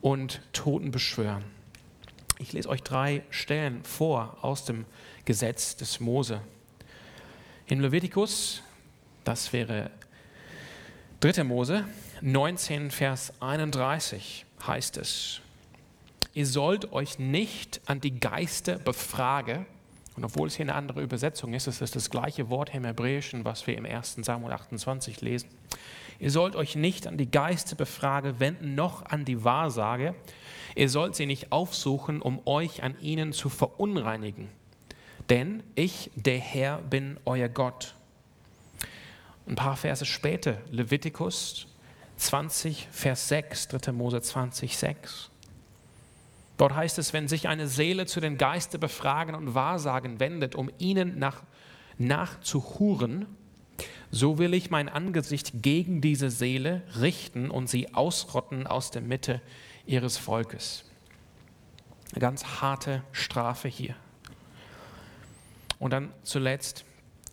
[0.00, 1.44] und Totenbeschwören?
[2.38, 4.84] Ich lese euch drei Stellen vor aus dem
[5.24, 6.40] Gesetz des Mose.
[7.66, 8.62] In Levitikus,
[9.24, 9.90] das wäre
[11.20, 11.42] 3.
[11.42, 11.84] Mose
[12.20, 15.40] 19, Vers 31 heißt es,
[16.32, 19.66] ihr sollt euch nicht an die Geister befragen,
[20.18, 23.44] und obwohl es hier eine andere Übersetzung ist, ist es das gleiche Wort im Hebräischen,
[23.44, 24.18] was wir im 1.
[24.20, 25.48] Samuel 28 lesen.
[26.18, 30.14] Ihr sollt euch nicht an die Geister befragen wenden, noch an die Wahrsage.
[30.74, 34.48] Ihr sollt sie nicht aufsuchen, um euch an ihnen zu verunreinigen
[35.28, 37.94] denn ich, der Herr, bin euer Gott.
[39.46, 41.66] Ein paar Verse später, Levitikus
[42.16, 43.92] 20, Vers 6, 3.
[43.92, 45.30] Mose 20, 6.
[46.58, 50.70] Dort heißt es, wenn sich eine Seele zu den Geistern befragen und Wahrsagen wendet, um
[50.78, 51.42] ihnen nach,
[51.96, 53.26] nachzuhuren,
[54.10, 59.40] so will ich mein Angesicht gegen diese Seele richten und sie ausrotten aus der Mitte
[59.86, 60.84] ihres Volkes.
[62.12, 63.94] Eine ganz harte Strafe hier.
[65.78, 66.84] Und dann zuletzt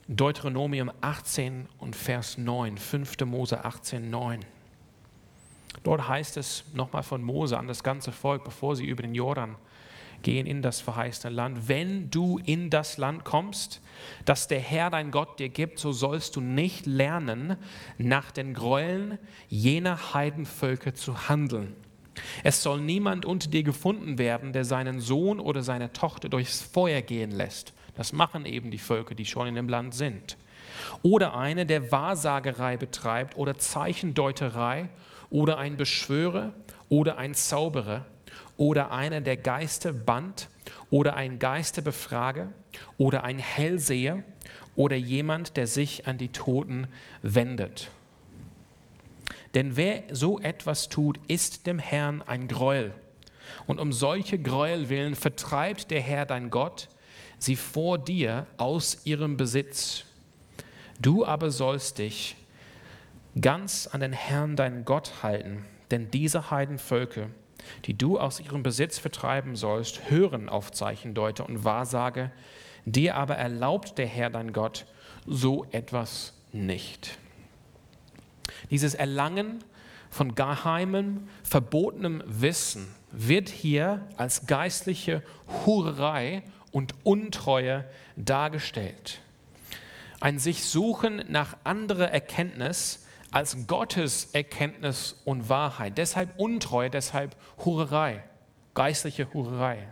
[0.07, 3.21] Deuteronomium 18 und Vers 9, 5.
[3.25, 4.41] Mose 18, 9.
[5.83, 9.55] Dort heißt es nochmal von Mose an das ganze Volk, bevor sie über den Jordan
[10.23, 11.67] gehen in das verheißene Land.
[11.67, 13.81] Wenn du in das Land kommst,
[14.25, 17.57] das der Herr dein Gott dir gibt, so sollst du nicht lernen,
[17.97, 21.75] nach den Gräueln jener Heidenvölker zu handeln.
[22.43, 27.01] Es soll niemand unter dir gefunden werden, der seinen Sohn oder seine Tochter durchs Feuer
[27.01, 27.73] gehen lässt.
[27.95, 30.37] Das machen eben die Völker, die schon in dem Land sind.
[31.03, 34.89] Oder eine, der Wahrsagerei betreibt oder Zeichendeuterei
[35.29, 36.53] oder ein Beschwörer
[36.89, 38.05] oder ein Zauberer
[38.57, 40.49] oder einer, der Geister band
[40.89, 42.51] oder ein Geisterbefrager
[42.97, 44.23] oder ein Hellseher
[44.75, 46.87] oder jemand, der sich an die Toten
[47.21, 47.89] wendet.
[49.53, 52.93] Denn wer so etwas tut, ist dem Herrn ein Gräuel.
[53.67, 56.89] Und um solche Gräuel willen vertreibt der Herr dein Gott
[57.39, 60.03] sie vor dir aus ihrem Besitz.
[60.99, 62.35] Du aber sollst dich
[63.39, 67.27] ganz an den Herrn deinen Gott halten, denn diese Heidenvölker,
[67.85, 72.31] die du aus ihrem Besitz vertreiben sollst, hören auf Zeichendeuter und Wahrsage,
[72.85, 74.85] dir aber erlaubt der Herr dein Gott
[75.25, 77.17] so etwas nicht.
[78.69, 79.63] Dieses Erlangen
[80.09, 85.23] von geheimem, verbotenem Wissen wird hier als geistliche
[85.65, 89.19] Hurerei und Untreue dargestellt.
[90.19, 93.04] Ein sich suchen nach anderer Erkenntnis
[93.35, 95.97] als Gottes Erkenntnis und Wahrheit.
[95.97, 98.23] Deshalb Untreue, deshalb Hurerei,
[98.75, 99.89] geistliche Hurerei.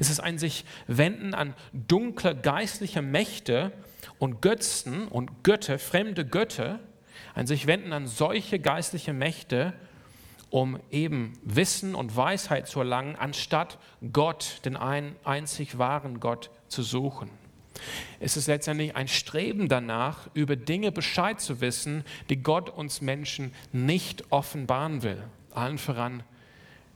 [0.00, 3.70] Es ist ein sich wenden an dunkle geistliche Mächte
[4.18, 6.80] und Götzen und Götter, fremde Götter,
[7.36, 9.72] ein sich wenden an solche geistliche Mächte,
[10.50, 13.78] um eben Wissen und Weisheit zu erlangen, anstatt
[14.12, 17.30] Gott, den einen einzig wahren Gott, zu suchen.
[18.20, 23.52] Es ist letztendlich ein Streben danach, über Dinge Bescheid zu wissen, die Gott uns Menschen
[23.72, 25.22] nicht offenbaren will.
[25.52, 26.22] Allen voran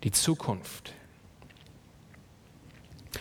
[0.04, 0.92] die Zukunft.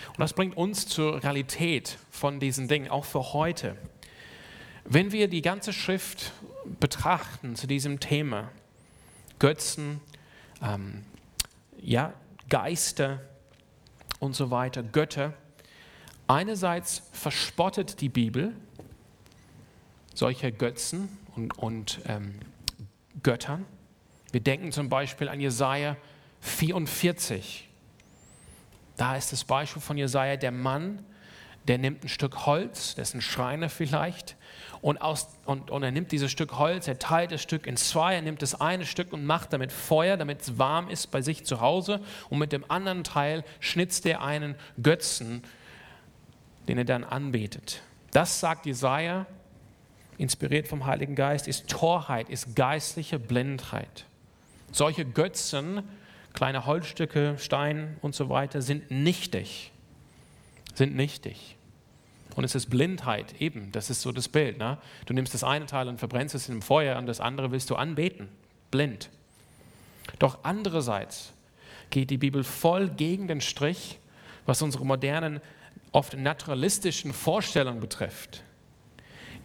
[0.09, 3.75] Und das bringt uns zur Realität von diesen Dingen, auch für heute.
[4.83, 6.31] Wenn wir die ganze Schrift
[6.79, 8.51] betrachten zu diesem Thema,
[9.39, 10.01] Götzen,
[10.61, 11.03] ähm,
[11.79, 12.13] ja,
[12.49, 13.21] Geister
[14.19, 15.33] und so weiter, Götter,
[16.27, 18.53] einerseits verspottet die Bibel
[20.13, 22.39] solche Götzen und, und ähm,
[23.23, 23.65] Göttern.
[24.31, 25.95] Wir denken zum Beispiel an Jesaja
[26.41, 27.67] 44.
[28.97, 31.05] Da ist das Beispiel von Jesaja, der Mann,
[31.67, 34.35] der nimmt ein Stück Holz, ein Schreiner vielleicht,
[34.81, 38.15] und, aus, und, und er nimmt dieses Stück Holz, er teilt das Stück in zwei,
[38.15, 41.45] er nimmt das eine Stück und macht damit Feuer, damit es warm ist bei sich
[41.45, 45.43] zu Hause, und mit dem anderen Teil schnitzt er einen Götzen,
[46.67, 47.81] den er dann anbetet.
[48.11, 49.25] Das sagt Jesaja,
[50.17, 54.05] inspiriert vom Heiligen Geist, ist Torheit, ist geistliche Blindheit.
[54.71, 55.83] Solche Götzen,
[56.33, 59.71] kleine Holzstücke, Stein und so weiter, sind nichtig.
[60.73, 61.55] Sind nichtig.
[62.35, 64.59] Und es ist Blindheit, eben, das ist so das Bild.
[64.59, 64.77] Ne?
[65.07, 67.75] Du nimmst das eine Teil und verbrennst es im Feuer und das andere willst du
[67.75, 68.29] anbeten.
[68.69, 69.09] Blind.
[70.19, 71.33] Doch andererseits
[71.89, 73.99] geht die Bibel voll gegen den Strich,
[74.45, 75.41] was unsere modernen,
[75.91, 78.43] oft naturalistischen Vorstellungen betrifft.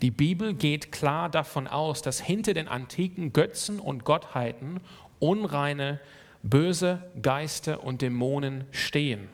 [0.03, 4.81] Die Bibel geht klar davon aus, dass hinter den antiken Götzen und Gottheiten
[5.21, 6.01] unreine,
[6.43, 9.29] böse Geister und Dämonen stehen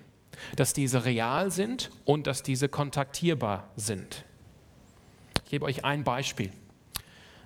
[0.57, 4.25] dass diese real sind und dass diese kontaktierbar sind.
[5.44, 6.53] Ich gebe euch ein Beispiel.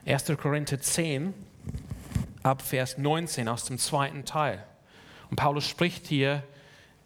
[0.07, 0.33] 1.
[0.41, 1.33] Korinther 10,
[2.43, 4.65] ab Vers 19 aus dem zweiten Teil.
[5.31, 6.43] Und Paulus spricht hier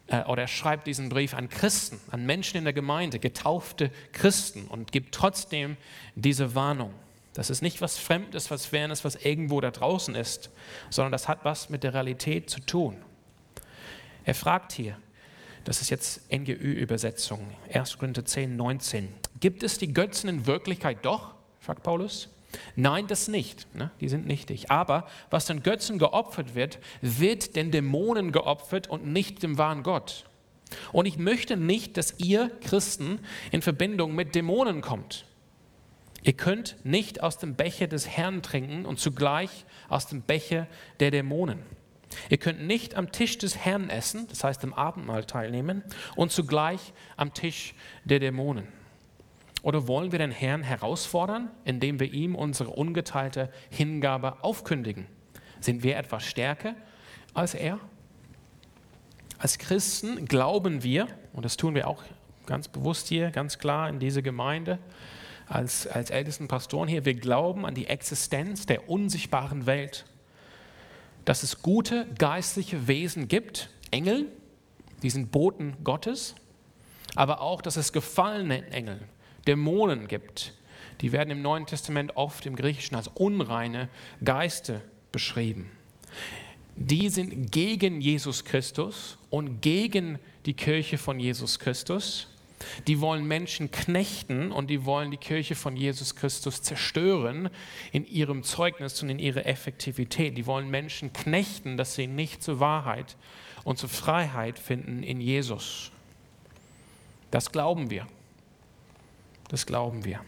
[0.07, 4.67] äh, oder er schreibt diesen Brief an Christen, an Menschen in der Gemeinde, getaufte Christen
[4.67, 5.77] und gibt trotzdem
[6.15, 6.93] diese Warnung.
[7.33, 10.49] Das ist nicht was Fremdes, was Fernes, was irgendwo da draußen ist,
[10.89, 12.97] sondern das hat was mit der Realität zu tun.
[14.23, 14.97] Er fragt hier,
[15.63, 17.97] das ist jetzt NGÜ-Übersetzung, 1.
[17.97, 19.09] Korinther 10, 19.
[19.39, 21.35] Gibt es die Götzen in Wirklichkeit doch?
[21.59, 22.29] fragt Paulus.
[22.75, 23.73] Nein, das nicht.
[23.75, 23.91] Ne?
[23.99, 24.71] Die sind nichtig.
[24.71, 30.25] Aber was den Götzen geopfert wird, wird den Dämonen geopfert und nicht dem wahren Gott.
[30.91, 33.19] Und ich möchte nicht, dass ihr Christen
[33.51, 35.25] in Verbindung mit Dämonen kommt.
[36.23, 40.67] Ihr könnt nicht aus dem Becher des Herrn trinken und zugleich aus dem Becher
[40.99, 41.59] der Dämonen.
[42.29, 45.83] Ihr könnt nicht am Tisch des Herrn essen, das heißt im Abendmahl teilnehmen,
[46.15, 48.67] und zugleich am Tisch der Dämonen.
[49.67, 55.07] Oder wollen wir den Herrn herausfordern, indem wir ihm unsere ungeteilte Hingabe aufkündigen?
[55.59, 56.73] Sind wir etwas stärker
[57.33, 57.77] als er?
[59.37, 62.01] Als Christen glauben wir, und das tun wir auch
[62.45, 64.79] ganz bewusst hier, ganz klar in diese Gemeinde,
[65.47, 70.05] als, als ältesten Pastoren hier, wir glauben an die Existenz der unsichtbaren Welt.
[71.25, 74.31] Dass es gute geistliche Wesen gibt, Engel,
[75.03, 76.35] die sind Boten Gottes,
[77.15, 79.01] aber auch, dass es gefallene Engel,
[79.47, 80.53] Dämonen gibt.
[81.01, 83.89] Die werden im Neuen Testament oft im Griechischen als unreine
[84.23, 84.81] Geiste
[85.11, 85.71] beschrieben.
[86.75, 92.27] Die sind gegen Jesus Christus und gegen die Kirche von Jesus Christus.
[92.87, 97.49] Die wollen Menschen knechten und die wollen die Kirche von Jesus Christus zerstören
[97.91, 100.37] in ihrem Zeugnis und in ihrer Effektivität.
[100.37, 103.15] Die wollen Menschen knechten, dass sie nicht zur Wahrheit
[103.63, 105.91] und zur Freiheit finden in Jesus.
[107.29, 108.07] Das glauben wir.
[109.49, 110.19] Das glauben wir.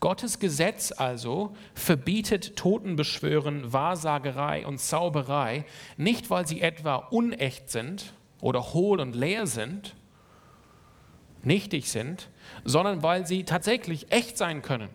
[0.00, 5.64] Gottes Gesetz also verbietet Totenbeschwören, Wahrsagerei und Zauberei,
[5.96, 9.94] nicht weil sie etwa unecht sind oder hohl und leer sind,
[11.44, 12.30] nichtig sind,
[12.64, 14.88] sondern weil sie tatsächlich echt sein können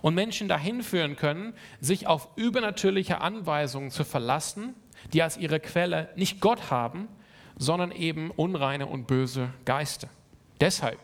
[0.00, 4.74] und Menschen dahin führen können, sich auf übernatürliche Anweisungen zu verlassen,
[5.12, 7.08] die als ihre Quelle nicht Gott haben,
[7.56, 10.08] sondern eben unreine und böse Geister.
[10.60, 10.98] Deshalb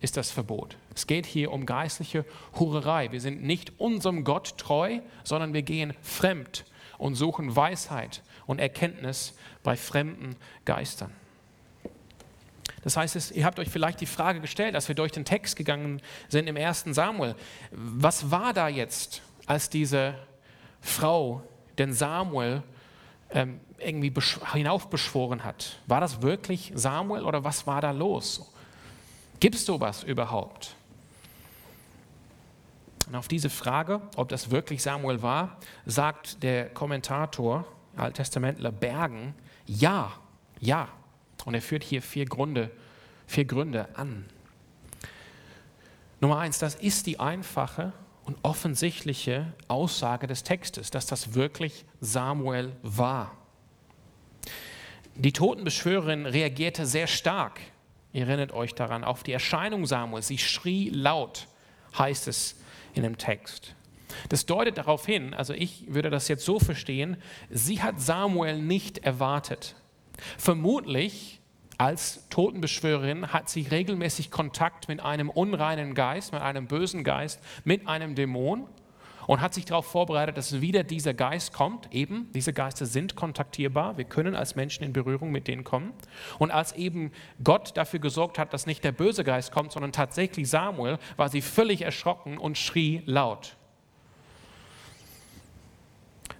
[0.00, 0.76] ist das Verbot.
[0.94, 2.24] Es geht hier um geistliche
[2.58, 3.10] Hurerei.
[3.10, 6.64] Wir sind nicht unserem Gott treu, sondern wir gehen fremd
[6.98, 11.12] und suchen Weisheit und Erkenntnis bei fremden Geistern.
[12.84, 16.00] Das heißt, ihr habt euch vielleicht die Frage gestellt, als wir durch den Text gegangen
[16.28, 17.34] sind im ersten Samuel,
[17.72, 20.14] was war da jetzt, als diese
[20.80, 21.42] Frau
[21.76, 22.62] den Samuel
[23.30, 24.12] ähm, irgendwie
[24.52, 25.80] hinaufbeschworen hat?
[25.86, 28.52] War das wirklich Samuel oder was war da los?
[29.40, 30.74] Gibt es sowas überhaupt?
[33.06, 37.64] Und auf diese Frage, ob das wirklich Samuel war, sagt der Kommentator,
[37.96, 39.34] Alttestamentler Bergen,
[39.66, 40.12] ja,
[40.60, 40.88] ja.
[41.44, 42.70] Und er führt hier vier Gründe,
[43.26, 44.26] vier Gründe an.
[46.20, 47.92] Nummer eins, das ist die einfache
[48.24, 53.34] und offensichtliche Aussage des Textes, dass das wirklich Samuel war.
[55.14, 57.60] Die Totenbeschwörerin reagierte sehr stark,
[58.12, 60.28] ihr erinnert euch daran, auf die Erscheinung Samuels.
[60.28, 61.46] Sie schrie laut,
[61.98, 62.60] heißt es
[62.94, 63.74] in dem Text.
[64.28, 67.18] Das deutet darauf hin, also ich würde das jetzt so verstehen,
[67.50, 69.74] sie hat Samuel nicht erwartet.
[70.38, 71.40] Vermutlich
[71.76, 77.86] als Totenbeschwörerin hat sie regelmäßig Kontakt mit einem unreinen Geist, mit einem bösen Geist, mit
[77.86, 78.66] einem Dämon
[79.28, 81.92] und hat sich darauf vorbereitet, dass wieder dieser Geist kommt.
[81.92, 83.98] Eben, diese Geister sind kontaktierbar.
[83.98, 85.92] Wir können als Menschen in Berührung mit denen kommen.
[86.38, 87.12] Und als eben
[87.44, 91.42] Gott dafür gesorgt hat, dass nicht der böse Geist kommt, sondern tatsächlich Samuel, war sie
[91.42, 93.58] völlig erschrocken und schrie laut.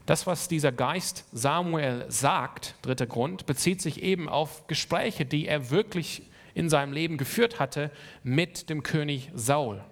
[0.07, 5.69] Das, was dieser Geist Samuel sagt, dritter Grund, bezieht sich eben auf Gespräche, die er
[5.69, 6.23] wirklich
[6.55, 7.91] in seinem Leben geführt hatte
[8.23, 9.85] mit dem König Saul.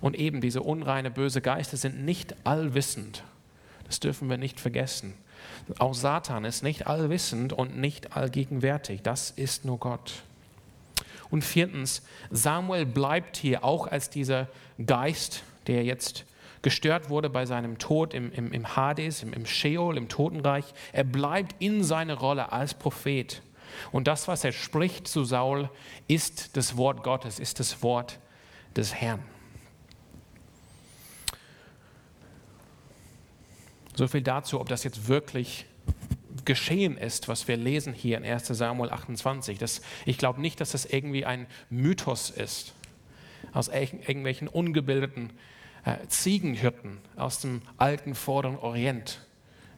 [0.00, 3.24] Und eben diese unreine, böse Geister sind nicht allwissend.
[3.84, 5.14] Das dürfen wir nicht vergessen.
[5.78, 9.02] Auch Satan ist nicht allwissend und nicht allgegenwärtig.
[9.02, 10.22] Das ist nur Gott.
[11.30, 14.48] Und viertens, Samuel bleibt hier auch als dieser
[14.84, 16.24] Geist, der jetzt
[16.62, 20.64] gestört wurde bei seinem Tod im, im, im Hades, im, im Sheol, im Totenreich.
[20.92, 23.42] Er bleibt in seiner Rolle als Prophet.
[23.92, 25.70] Und das, was er spricht zu Saul,
[26.08, 28.18] ist das Wort Gottes, ist das Wort
[28.76, 29.22] des Herrn.
[34.00, 35.66] So viel dazu, ob das jetzt wirklich
[36.46, 39.58] geschehen ist, was wir lesen hier in 1 Samuel 28.
[39.58, 42.72] Das, ich glaube nicht, dass das irgendwie ein Mythos ist,
[43.52, 45.34] aus irgendwelchen ungebildeten
[45.84, 49.20] äh, Ziegenhirten aus dem alten Vorderen Orient,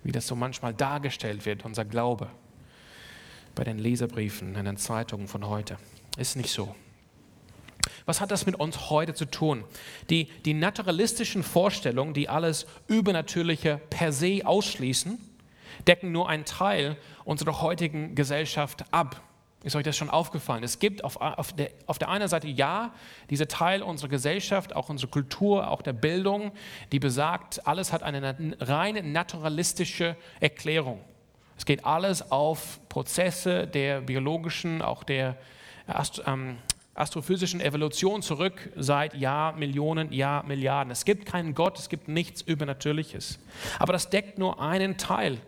[0.04, 2.30] wie das so manchmal dargestellt wird, unser Glaube
[3.56, 5.78] bei den Leserbriefen in den Zeitungen von heute.
[6.16, 6.76] Ist nicht so.
[8.06, 9.64] Was hat das mit uns heute zu tun?
[10.10, 15.18] Die, die naturalistischen Vorstellungen, die alles Übernatürliche per se ausschließen,
[15.86, 19.22] decken nur einen Teil unserer heutigen Gesellschaft ab.
[19.64, 20.64] Ist euch das schon aufgefallen?
[20.64, 22.92] Es gibt auf, auf, der, auf der einen Seite ja
[23.30, 26.50] diese Teil unserer Gesellschaft, auch unserer Kultur, auch der Bildung,
[26.90, 31.00] die besagt, alles hat eine reine naturalistische Erklärung.
[31.56, 35.36] Es geht alles auf Prozesse der biologischen, auch der
[35.86, 36.58] Ast, ähm,
[36.94, 40.90] astrophysischen Evolution zurück seit Jahr, Millionen, Jahr, Milliarden.
[40.90, 43.38] Es gibt keinen Gott, es gibt nichts Übernatürliches.
[43.78, 45.38] Aber das deckt nur einen Teil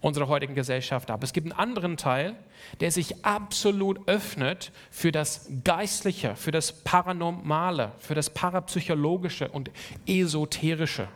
[0.00, 1.22] unserer heutigen Gesellschaft ab.
[1.24, 2.36] Es gibt einen anderen Teil,
[2.80, 9.70] der sich absolut öffnet für das Geistliche, für das Paranormale, für das Parapsychologische und
[10.06, 11.08] Esoterische.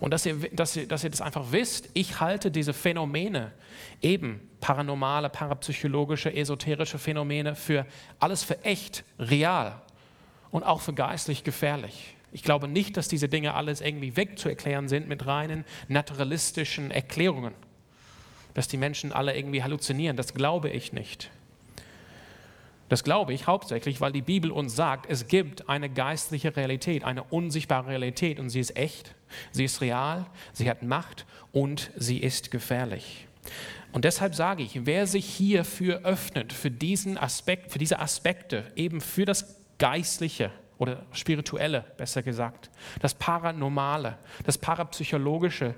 [0.00, 3.52] Und dass ihr, dass, ihr, dass ihr das einfach wisst, ich halte diese Phänomene,
[4.02, 7.86] eben paranormale, parapsychologische, esoterische Phänomene, für
[8.18, 9.80] alles für echt, real
[10.50, 12.14] und auch für geistlich gefährlich.
[12.30, 17.54] Ich glaube nicht, dass diese Dinge alles irgendwie wegzuerklären sind mit reinen naturalistischen Erklärungen.
[18.52, 21.30] Dass die Menschen alle irgendwie halluzinieren, das glaube ich nicht.
[22.90, 27.24] Das glaube ich hauptsächlich, weil die Bibel uns sagt, es gibt eine geistliche Realität, eine
[27.24, 29.15] unsichtbare Realität und sie ist echt,
[29.52, 33.26] sie ist real, sie hat Macht und sie ist gefährlich.
[33.92, 39.00] Und deshalb sage ich, wer sich hierfür öffnet, für diesen Aspekt, für diese Aspekte, eben
[39.00, 42.70] für das Geistliche oder Spirituelle, besser gesagt,
[43.00, 45.74] das Paranormale, das Parapsychologische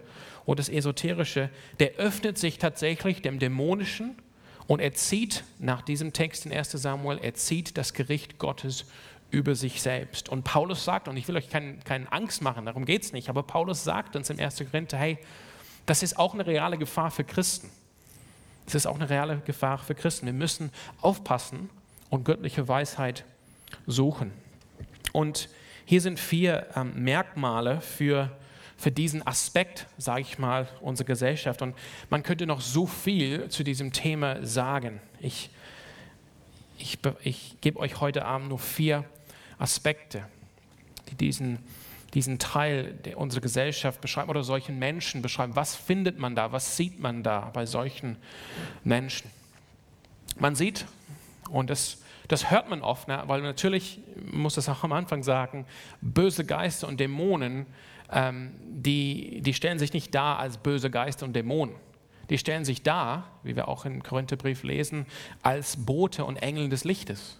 [0.46, 4.16] oder das Esoterische, der öffnet sich tatsächlich dem Dämonischen
[4.66, 8.86] und er zieht nach diesem Text in 1 Samuel, er zieht das Gericht Gottes
[9.30, 10.28] über sich selbst.
[10.28, 13.28] Und Paulus sagt, und ich will euch keine, keine Angst machen, darum geht es nicht,
[13.28, 14.64] aber Paulus sagt uns im 1.
[14.70, 15.18] Korinther, hey,
[15.86, 17.70] das ist auch eine reale Gefahr für Christen.
[18.66, 20.26] Das ist auch eine reale Gefahr für Christen.
[20.26, 20.70] Wir müssen
[21.00, 21.70] aufpassen
[22.10, 23.24] und göttliche Weisheit
[23.86, 24.32] suchen.
[25.12, 25.48] Und
[25.84, 28.30] hier sind vier ähm, Merkmale für
[28.78, 31.62] für diesen Aspekt, sage ich mal, unserer Gesellschaft.
[31.62, 31.74] Und
[32.10, 35.00] man könnte noch so viel zu diesem Thema sagen.
[35.18, 35.50] Ich,
[36.78, 39.04] ich, ich gebe euch heute Abend nur vier
[39.59, 40.24] Aspekte,
[41.11, 41.59] die diesen,
[42.14, 45.56] diesen Teil unserer Gesellschaft beschreiben oder solchen Menschen beschreiben.
[45.56, 46.52] Was findet man da?
[46.52, 48.16] Was sieht man da bei solchen
[48.84, 49.30] Menschen?
[50.38, 50.86] Man sieht,
[51.50, 53.22] und das, das hört man oft, ne?
[53.26, 54.00] weil natürlich,
[54.30, 55.66] muss das auch am Anfang sagen,
[56.00, 57.66] böse Geister und Dämonen
[58.11, 61.74] ähm, die, die stellen sich nicht dar als böse Geister und Dämonen.
[62.30, 65.06] Die stellen sich dar, wie wir auch im Korintherbrief lesen,
[65.42, 67.38] als Bote und Engel des Lichtes.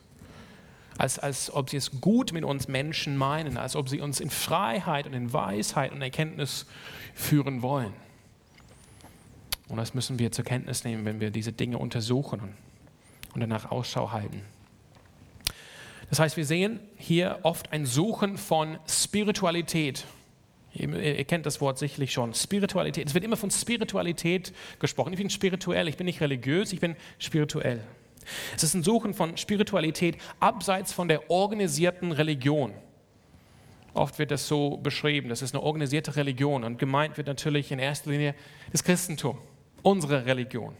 [0.97, 4.31] Als, als ob sie es gut mit uns Menschen meinen, als ob sie uns in
[4.31, 6.67] Freiheit und in Weisheit und Erkenntnis
[7.15, 7.93] führen wollen.
[9.69, 12.41] Und das müssen wir zur Kenntnis nehmen, wenn wir diese Dinge untersuchen
[13.35, 14.43] und danach Ausschau halten.
[16.11, 20.07] Das heißt, wir sehen hier oft ein Suchen von Spiritualität
[20.75, 22.35] Ihr kennt das Wort sicherlich schon.
[22.35, 23.09] Spiritualität.
[23.09, 25.13] Es wird immer von Spiritualität gesprochen.
[25.13, 27.83] Ich bin spirituell, ich bin nicht religiös, ich bin spirituell.
[28.57, 32.73] Es ist ein Suchen von Spiritualität abseits von der organisierten Religion.
[33.95, 37.79] Oft wird das so beschrieben, das ist eine organisierte Religion und gemeint wird natürlich in
[37.79, 38.35] erster Linie
[38.71, 39.39] das Christentum,
[39.83, 40.77] unsere Religion.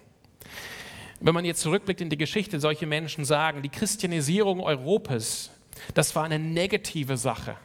[1.21, 5.51] Wenn man jetzt zurückblickt in die Geschichte, solche Menschen sagen, die Christianisierung Europas,
[5.95, 7.57] das war eine negative Sache.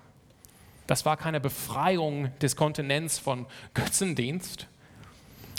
[0.88, 4.68] Das war keine Befreiung des Kontinents von Götzendienst,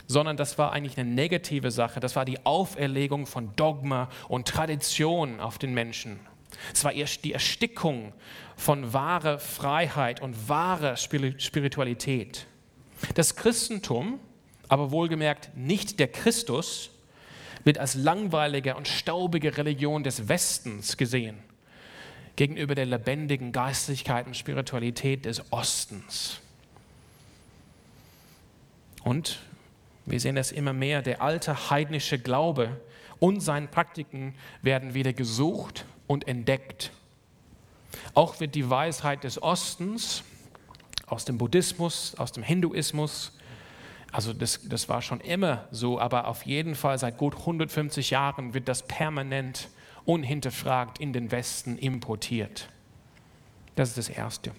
[0.06, 2.00] sondern das war eigentlich eine negative Sache.
[2.00, 6.20] Das war die Auferlegung von Dogma und Tradition auf den Menschen.
[6.72, 8.12] Es war erst die Erstickung
[8.56, 12.46] von wahrer Freiheit und wahrer Spiritualität.
[13.14, 14.20] Das Christentum,
[14.68, 16.90] aber wohlgemerkt nicht der Christus,
[17.64, 21.38] wird als langweilige und staubige Religion des Westens gesehen
[22.36, 26.40] gegenüber der lebendigen Geistlichkeit und Spiritualität des Ostens.
[29.02, 29.38] Und
[30.06, 32.80] wir sehen das immer mehr, der alte heidnische Glaube
[33.18, 36.92] und seine Praktiken werden wieder gesucht und entdeckt.
[38.12, 40.24] Auch wird die Weisheit des Ostens
[41.06, 43.32] aus dem Buddhismus, aus dem Hinduismus,
[44.14, 48.54] also das, das war schon immer so, aber auf jeden Fall seit gut 150 Jahren
[48.54, 49.68] wird das permanent
[50.04, 52.68] unhinterfragt in den Westen importiert.
[53.74, 54.52] Das ist das Erste.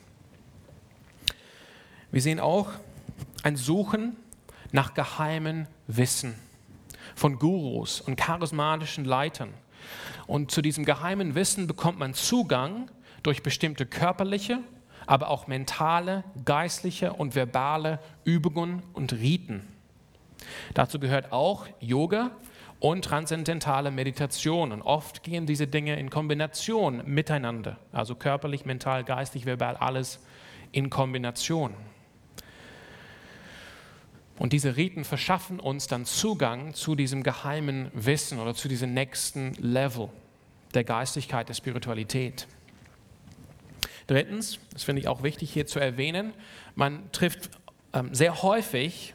[2.11, 2.69] Wir sehen auch
[3.43, 4.17] ein Suchen
[4.75, 6.35] nach geheimen Wissen
[7.15, 9.53] von Gurus und charismatischen Leitern.
[10.27, 12.91] Und zu diesem geheimen Wissen bekommt man Zugang
[13.23, 14.59] durch bestimmte körperliche,
[15.07, 19.65] aber auch mentale, geistliche und verbale Übungen und Riten.
[20.73, 22.31] Dazu gehört auch Yoga,
[22.81, 24.71] und transzendentale Meditation.
[24.71, 30.19] Und oft gehen diese Dinge in Kombination miteinander, also körperlich, mental, geistig, verbal, alles
[30.71, 31.73] in Kombination.
[34.37, 39.53] Und diese Riten verschaffen uns dann Zugang zu diesem geheimen Wissen oder zu diesem nächsten
[39.53, 40.09] Level
[40.73, 42.47] der Geistigkeit, der Spiritualität.
[44.07, 46.33] Drittens, das finde ich auch wichtig hier zu erwähnen,
[46.75, 47.49] man trifft
[47.93, 49.13] ähm, sehr häufig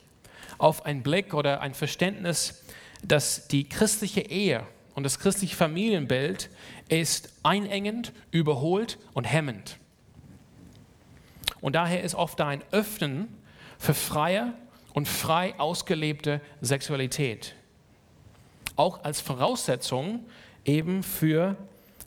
[0.58, 2.64] auf einen Blick oder ein Verständnis
[3.02, 6.50] dass die christliche Ehe und das christliche Familienbild
[6.88, 9.78] ist einengend, überholt und hemmend.
[11.60, 13.28] Und daher ist oft ein Öffnen
[13.78, 14.52] für freie
[15.00, 17.54] und frei ausgelebte Sexualität.
[18.76, 20.26] Auch als Voraussetzung
[20.66, 21.56] eben für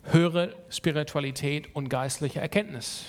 [0.04, 3.06] höhere Spiritualität und geistliche Erkenntnis.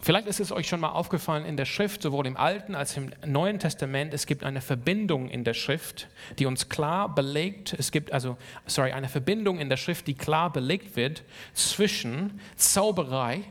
[0.00, 3.02] Vielleicht ist es euch schon mal aufgefallen in der Schrift, sowohl im Alten als auch
[3.02, 6.08] im Neuen Testament, es gibt eine Verbindung in der Schrift,
[6.38, 10.50] die uns klar belegt, es gibt also, sorry, eine Verbindung in der Schrift, die klar
[10.50, 13.42] belegt wird zwischen Zauberei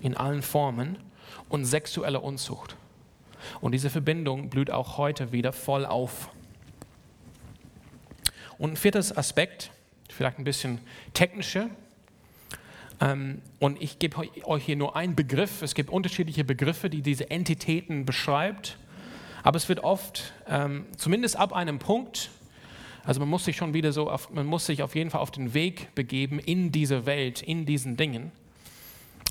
[0.00, 0.96] in allen Formen
[1.50, 2.74] und sexueller Unzucht.
[3.60, 6.30] Und diese Verbindung blüht auch heute wieder voll auf.
[8.58, 9.70] Und ein viertes Aspekt,
[10.08, 10.80] vielleicht ein bisschen
[11.14, 11.70] technischer,
[13.00, 15.62] ähm, und ich gebe euch hier nur einen Begriff.
[15.62, 18.76] Es gibt unterschiedliche Begriffe, die diese Entitäten beschreibt.
[19.42, 22.30] Aber es wird oft, ähm, zumindest ab einem Punkt,
[23.04, 25.30] also man muss sich schon wieder so, auf, man muss sich auf jeden Fall auf
[25.30, 28.32] den Weg begeben in diese Welt, in diesen Dingen.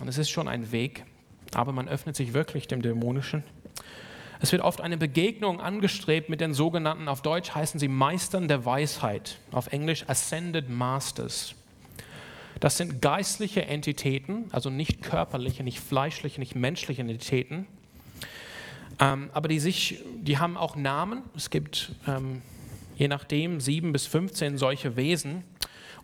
[0.02, 1.04] Und es ist schon ein Weg,
[1.54, 3.44] aber man öffnet sich wirklich dem Dämonischen.
[4.40, 8.66] Es wird oft eine Begegnung angestrebt mit den sogenannten, auf Deutsch heißen sie Meistern der
[8.66, 11.56] Weisheit, auf Englisch Ascended Masters.
[12.60, 17.68] Das sind geistliche Entitäten, also nicht körperliche, nicht fleischliche, nicht menschliche Entitäten.
[19.00, 21.22] Ähm, aber die, sich, die haben auch Namen.
[21.36, 22.42] Es gibt ähm,
[22.98, 25.44] je nachdem sieben bis 15 solche Wesen.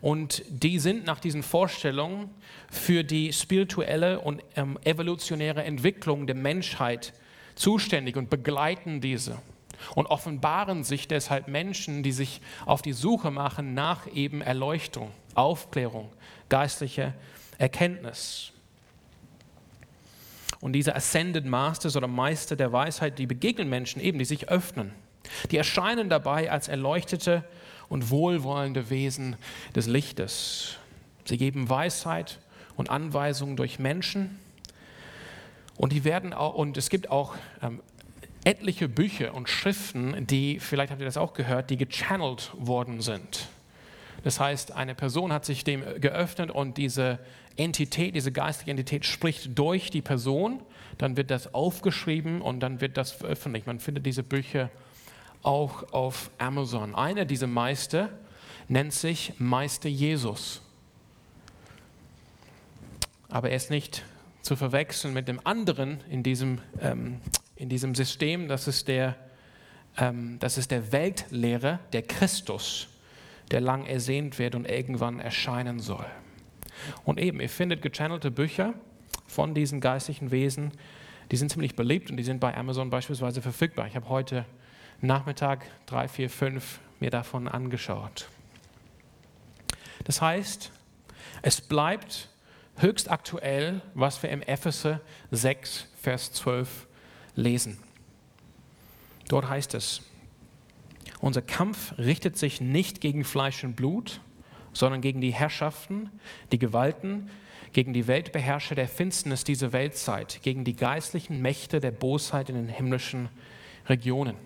[0.00, 2.30] Und die sind nach diesen Vorstellungen
[2.70, 7.14] für die spirituelle und ähm, evolutionäre Entwicklung der Menschheit
[7.54, 9.38] zuständig und begleiten diese
[9.94, 16.10] und offenbaren sich deshalb Menschen, die sich auf die Suche machen nach eben Erleuchtung, Aufklärung,
[16.48, 17.14] geistliche
[17.58, 18.52] Erkenntnis.
[20.60, 24.92] Und diese Ascended Masters oder Meister der Weisheit, die begegnen Menschen eben, die sich öffnen.
[25.50, 27.44] Die erscheinen dabei als erleuchtete
[27.88, 29.36] und wohlwollende Wesen
[29.74, 30.78] des Lichtes.
[31.24, 32.40] Sie geben Weisheit
[32.76, 34.38] und Anweisungen durch Menschen.
[35.76, 37.80] Und die werden auch, und es gibt auch ähm,
[38.44, 43.48] etliche Bücher und Schriften, die, vielleicht habt ihr das auch gehört, die gechannelt worden sind.
[44.22, 47.18] Das heißt, eine Person hat sich dem geöffnet und diese
[47.56, 50.60] Entität, diese geistige Entität spricht durch die Person,
[50.98, 53.66] dann wird das aufgeschrieben und dann wird das veröffentlicht.
[53.66, 54.70] Man findet diese Bücher
[55.42, 56.94] auch auf Amazon.
[56.94, 58.08] Einer dieser Meister
[58.68, 60.62] nennt sich Meister Jesus.
[63.28, 64.04] Aber er ist nicht
[64.44, 67.20] zu verwechseln mit dem anderen in diesem ähm,
[67.56, 69.16] in diesem System, das ist der,
[69.96, 72.88] ähm, das ist der Weltlehrer, der Christus,
[73.50, 76.06] der lang ersehnt wird und irgendwann erscheinen soll.
[77.04, 78.74] Und eben, ihr findet gechannelte Bücher
[79.26, 80.72] von diesen geistlichen Wesen,
[81.30, 83.86] die sind ziemlich beliebt und die sind bei Amazon beispielsweise verfügbar.
[83.86, 84.44] Ich habe heute
[85.00, 88.28] Nachmittag drei, vier, fünf mir davon angeschaut.
[90.04, 90.70] Das heißt,
[91.42, 92.28] es bleibt
[92.76, 95.00] höchst aktuell, was wir im Epheser
[95.30, 96.86] 6, Vers 12
[97.36, 97.78] lesen.
[99.28, 100.02] Dort heißt es,
[101.20, 104.20] unser Kampf richtet sich nicht gegen Fleisch und Blut,
[104.72, 106.10] sondern gegen die Herrschaften,
[106.52, 107.30] die Gewalten,
[107.72, 112.68] gegen die Weltbeherrscher der Finsternis dieser Weltzeit, gegen die geistlichen Mächte der Bosheit in den
[112.68, 113.28] himmlischen
[113.88, 114.36] Regionen.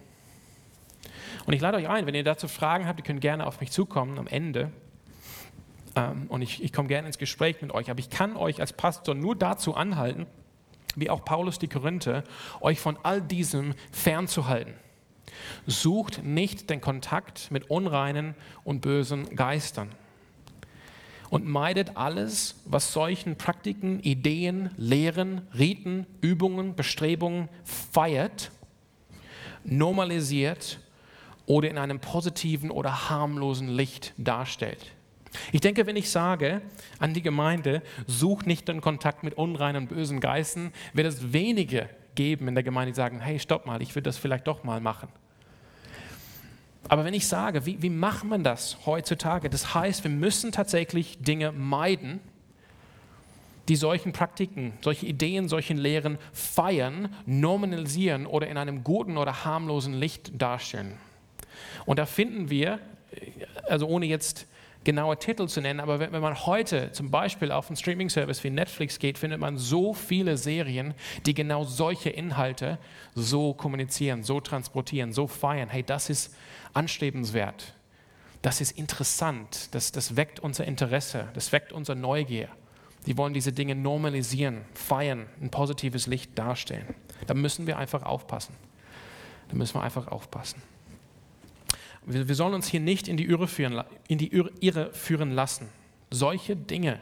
[1.47, 3.71] Und ich lade euch ein, wenn ihr dazu Fragen habt, ihr könnt gerne auf mich
[3.71, 4.71] zukommen am Ende.
[5.99, 7.91] Ähm, und ich, ich komme gerne ins Gespräch mit euch.
[7.91, 10.27] Aber ich kann euch als Pastor nur dazu anhalten,
[10.95, 12.25] wie auch Paulus die Korinther,
[12.61, 14.75] euch von all diesem fernzuhalten.
[15.67, 18.35] Sucht nicht den Kontakt mit unreinen
[18.65, 19.91] und bösen Geistern.
[21.31, 28.51] Und meidet alles, was solchen Praktiken, Ideen, Lehren, Riten, Übungen, Bestrebungen feiert,
[29.63, 30.81] normalisiert
[31.45, 34.95] oder in einem positiven oder harmlosen Licht darstellt.
[35.53, 36.63] Ich denke, wenn ich sage
[36.99, 41.89] an die Gemeinde, such nicht den Kontakt mit unreinen und bösen Geistern, wird es wenige
[42.15, 44.81] geben in der Gemeinde, die sagen, hey, stopp mal, ich würde das vielleicht doch mal
[44.81, 45.09] machen.
[46.89, 49.51] Aber wenn ich sage, wie, wie macht man das heutzutage?
[49.51, 52.21] Das heißt, wir müssen tatsächlich Dinge meiden,
[53.69, 59.93] die solchen Praktiken, solche Ideen, solchen Lehren feiern, normalisieren oder in einem guten oder harmlosen
[59.93, 60.95] Licht darstellen.
[61.85, 62.81] Und da finden wir,
[63.69, 64.47] also ohne jetzt
[64.85, 68.99] genaue Titel zu nennen, aber wenn, man heute zum Beispiel auf einen Streaming-Service wie Netflix
[68.99, 70.95] geht, findet man so viele Serien,
[71.27, 72.79] die genau solche Inhalte
[73.15, 75.69] so kommunizieren, so transportieren, so feiern.
[75.69, 76.35] Hey, das ist
[76.73, 77.75] anstrebenswert.
[78.43, 79.75] Das ist interessant.
[79.75, 81.29] Das, das weckt unser Interesse.
[81.35, 82.49] Das weckt unser Neugier.
[83.07, 86.95] Die wollen diese Dinge normalisieren, feiern, ein positives Licht darstellen.
[87.27, 88.55] Da müssen wir einfach aufpassen.
[89.49, 90.63] Da müssen wir einfach aufpassen.
[92.09, 95.69] Wir, wir sollen uns hier nicht in die, Irre führen, in die Irre führen lassen.
[96.11, 96.99] Solche Dinge,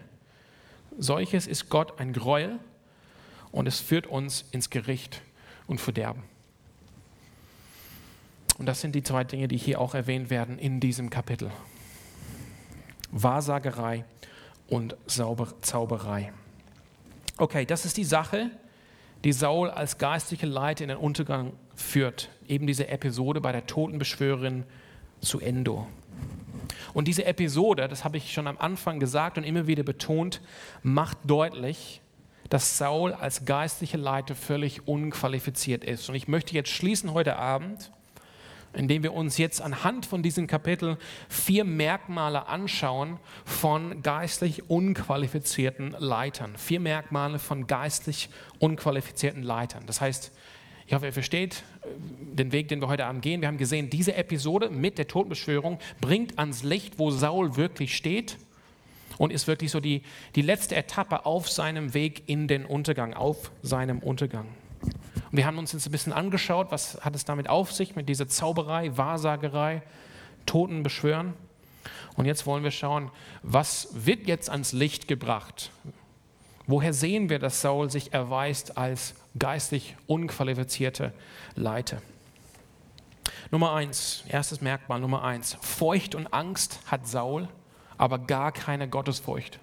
[0.99, 2.59] solches ist Gott ein Gräuel
[3.53, 5.23] und es führt uns ins Gericht
[5.69, 6.25] und Verderben.
[8.59, 11.51] Und das sind die zwei Dinge, die hier auch erwähnt werden in diesem Kapitel.
[13.13, 14.05] Wahrsagerei
[14.69, 16.33] und Zauberei.
[17.39, 18.51] Okay, das ist die Sache,
[19.23, 22.31] die Saul als geistliche Leiter in den Untergang führt.
[22.49, 24.65] Eben diese Episode bei der Totenbeschwörerin
[25.21, 25.87] zu Endo.
[26.95, 30.41] Und diese Episode, das habe ich schon am Anfang gesagt und immer wieder betont,
[30.83, 32.01] macht deutlich,
[32.49, 36.09] dass Saul als geistliche Leiter völlig unqualifiziert ist.
[36.09, 37.91] Und ich möchte jetzt schließen heute Abend,
[38.73, 40.99] indem wir uns jetzt anhand von diesem Kapitel
[41.29, 46.57] vier Merkmale anschauen von geistlich unqualifizierten Leitern.
[46.57, 49.85] Vier Merkmale von geistlich unqualifizierten Leitern.
[49.87, 50.33] Das heißt,
[50.87, 51.87] ich hoffe, ihr versteht äh,
[52.35, 53.41] den Weg, den wir heute Abend gehen.
[53.41, 58.37] Wir haben gesehen, diese Episode mit der Totenbeschwörung bringt ans Licht, wo Saul wirklich steht
[59.19, 60.03] und ist wirklich so die,
[60.35, 64.47] die letzte Etappe auf seinem Weg in den Untergang, auf seinem Untergang.
[64.83, 68.09] Und wir haben uns jetzt ein bisschen angeschaut, was hat es damit auf sich, mit
[68.09, 69.83] dieser Zauberei, Wahrsagerei,
[70.45, 71.35] Toten beschwören.
[72.17, 73.11] Und jetzt wollen wir schauen,
[73.43, 75.71] was wird jetzt ans Licht gebracht?
[76.67, 81.13] Woher sehen wir, dass Saul sich erweist als geistlich unqualifizierte
[81.55, 82.03] Leiter?
[83.51, 85.57] Nummer eins, erstes Merkmal Nummer eins.
[85.61, 87.49] Furcht und Angst hat Saul,
[87.97, 89.61] aber gar keine Gottesfurcht.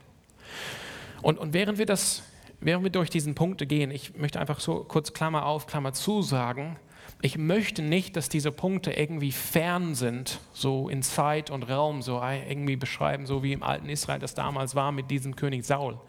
[1.22, 2.24] Und, und während wir das
[2.66, 6.22] während wir durch diesen Punkte gehen, ich möchte einfach so kurz Klammer auf, Klammer zu
[6.22, 6.78] sagen,
[7.22, 12.22] ich möchte nicht, dass diese Punkte irgendwie fern sind, so in Zeit und Raum, so
[12.22, 16.00] irgendwie beschreiben, so wie im alten Israel das damals war mit diesem König Saul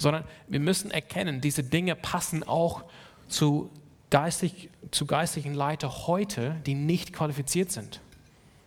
[0.00, 2.84] sondern wir müssen erkennen, diese Dinge passen auch
[3.28, 3.70] zu,
[4.08, 8.00] geistig, zu geistlichen Leiter heute, die nicht qualifiziert sind.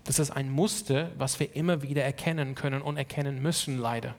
[0.03, 4.13] Das ist ein Muster, was wir immer wieder erkennen können und erkennen müssen, leider.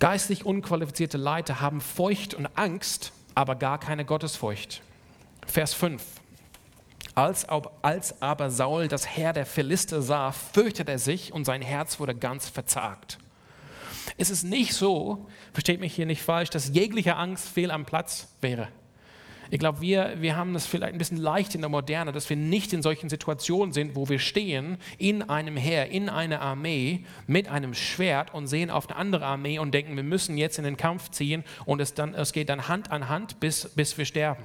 [0.00, 4.82] Geistlich unqualifizierte Leiter haben Furcht und Angst, aber gar keine Gottesfurcht.
[5.46, 6.02] Vers 5.
[7.14, 7.46] Als,
[7.82, 12.16] als aber Saul das Heer der Philister sah, fürchtete er sich und sein Herz wurde
[12.16, 13.18] ganz verzagt.
[14.16, 18.28] Es ist nicht so, versteht mich hier nicht falsch, dass jegliche Angst fehl am Platz
[18.40, 18.68] wäre.
[19.52, 22.38] Ich glaube, wir, wir haben das vielleicht ein bisschen leicht in der Moderne, dass wir
[22.38, 27.48] nicht in solchen Situationen sind, wo wir stehen in einem Heer, in einer Armee mit
[27.48, 30.78] einem Schwert und sehen auf eine andere Armee und denken, wir müssen jetzt in den
[30.78, 34.42] Kampf ziehen und es, dann, es geht dann Hand an Hand, bis, bis wir sterben.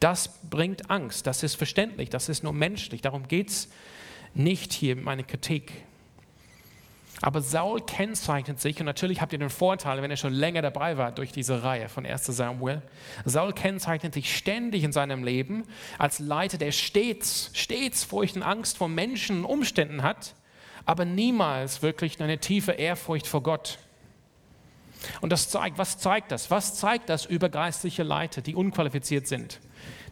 [0.00, 3.00] Das bringt Angst, das ist verständlich, das ist nur menschlich.
[3.00, 3.68] Darum geht es
[4.34, 5.70] nicht hier in meiner Kritik.
[7.22, 10.98] Aber Saul kennzeichnet sich, und natürlich habt ihr den Vorteil, wenn ihr schon länger dabei
[10.98, 12.82] wart durch diese Reihe von 1 Samuel,
[13.24, 15.62] Saul kennzeichnet sich ständig in seinem Leben
[15.98, 20.34] als Leiter, der stets, stets Furcht und Angst vor Menschen und Umständen hat,
[20.84, 23.78] aber niemals wirklich eine tiefe Ehrfurcht vor Gott.
[25.20, 26.50] Und das zeigt, was zeigt das?
[26.50, 29.60] Was zeigt das über geistliche Leiter, die unqualifiziert sind?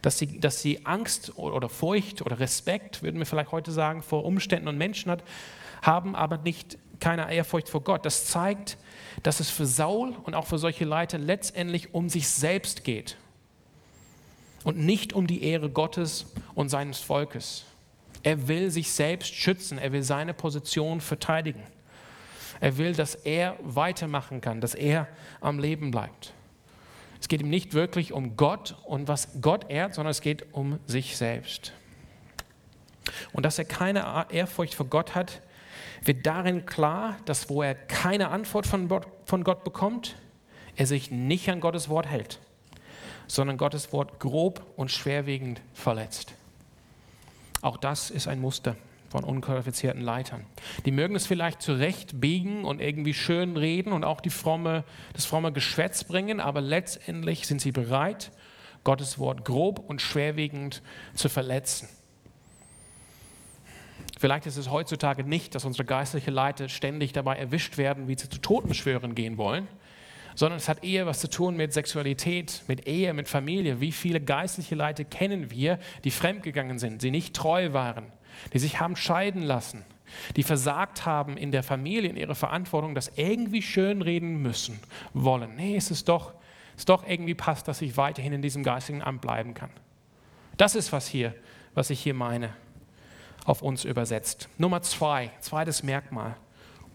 [0.00, 4.24] Dass sie, dass sie Angst oder Furcht oder Respekt, würden wir vielleicht heute sagen, vor
[4.24, 5.24] Umständen und Menschen hat,
[5.82, 8.05] haben, aber nicht keine Ehrfurcht vor Gott.
[8.07, 8.76] Das zeigt,
[9.22, 13.16] dass es für Saul und auch für solche Leiter letztendlich um sich selbst geht
[14.64, 17.64] und nicht um die Ehre Gottes und seines Volkes.
[18.22, 21.62] Er will sich selbst schützen, er will seine Position verteidigen.
[22.61, 25.09] Er will, dass er weitermachen kann, dass er
[25.40, 26.34] am Leben bleibt.
[27.20, 30.78] Es geht ihm nicht wirklich um Gott und was Gott ehrt, sondern es geht um
[30.86, 31.72] sich selbst.
[33.32, 35.40] Und dass er keine Ehrfurcht vor Gott hat,
[36.03, 40.16] wird darin klar, dass wo er keine Antwort von Gott, bekommt,
[40.76, 42.38] er sich nicht an Gottes Wort hält,
[43.26, 46.34] sondern Gottes Wort grob und schwerwiegend verletzt.
[47.62, 48.76] Auch das ist ein Muster
[49.11, 50.46] von unqualifizierten Leitern.
[50.86, 55.53] Die mögen es vielleicht zurechtbiegen und irgendwie schön reden und auch die fromme, das fromme
[55.53, 58.30] Geschwätz bringen, aber letztendlich sind sie bereit,
[58.84, 60.80] Gottes Wort grob und schwerwiegend
[61.14, 61.88] zu verletzen.
[64.20, 68.28] Vielleicht ist es heutzutage nicht, dass unsere geistlichen Leiter ständig dabei erwischt werden, wie sie
[68.28, 69.66] zu Totenbeschwören gehen wollen,
[70.34, 73.80] sondern es hat eher was zu tun mit Sexualität, mit Ehe, mit Familie.
[73.80, 78.12] Wie viele geistliche Leiter kennen wir, die fremdgegangen sind, die nicht treu waren,
[78.52, 79.86] die sich haben scheiden lassen,
[80.36, 84.80] die versagt haben in der Familie, in ihrer Verantwortung, das irgendwie schönreden müssen,
[85.14, 85.56] wollen.
[85.56, 86.34] Nee, es ist doch,
[86.74, 89.70] es ist doch irgendwie passt, dass ich weiterhin in diesem geistigen Amt bleiben kann.
[90.58, 91.34] Das ist was hier,
[91.72, 92.52] was ich hier meine
[93.51, 94.48] auf uns übersetzt.
[94.59, 96.36] Nummer zwei, zweites Merkmal,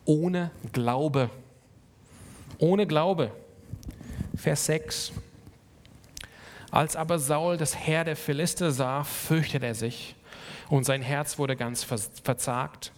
[0.06, 1.30] ohne Glaube.
[2.60, 3.32] Ohne Glaube.
[4.38, 5.12] Vers 6.
[6.72, 10.16] Als aber Saul das Heer der Philister sah, fürchtete er sich
[10.70, 12.94] und sein Herz wurde ganz verzagt.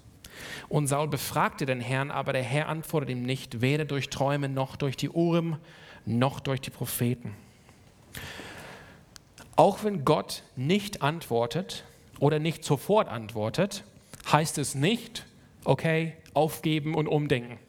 [0.70, 4.76] Und Saul befragte den Herrn, aber der Herr antwortete ihm nicht, weder durch Träume noch
[4.76, 5.58] durch die Urim
[6.06, 7.36] noch durch die Propheten.
[9.56, 11.84] Auch wenn Gott nicht antwortet,
[12.20, 13.84] oder nicht sofort antwortet,
[14.32, 15.26] heißt es nicht,
[15.64, 17.60] okay, aufgeben und umdenken.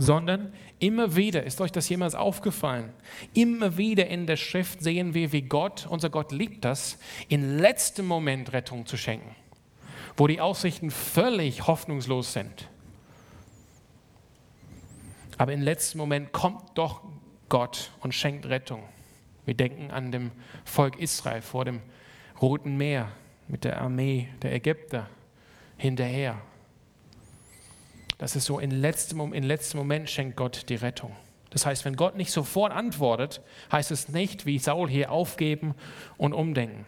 [0.00, 2.92] sondern immer wieder, ist euch das jemals aufgefallen,
[3.34, 8.06] immer wieder in der Schrift sehen wir, wie Gott, unser Gott liebt das, in letztem
[8.06, 9.34] Moment Rettung zu schenken,
[10.16, 12.68] wo die Aussichten völlig hoffnungslos sind.
[15.36, 17.02] Aber im letzten Moment kommt doch
[17.48, 18.84] Gott und schenkt Rettung.
[19.46, 20.30] Wir denken an dem
[20.64, 21.80] Volk Israel vor dem
[22.40, 23.10] Roten Meer
[23.48, 25.08] mit der Armee der Ägypter
[25.76, 26.40] hinterher.
[28.18, 31.14] Das ist so, in letztem, in letztem Moment schenkt Gott die Rettung.
[31.50, 33.40] Das heißt, wenn Gott nicht sofort antwortet,
[33.72, 35.74] heißt es nicht, wie Saul hier aufgeben
[36.16, 36.84] und umdenken.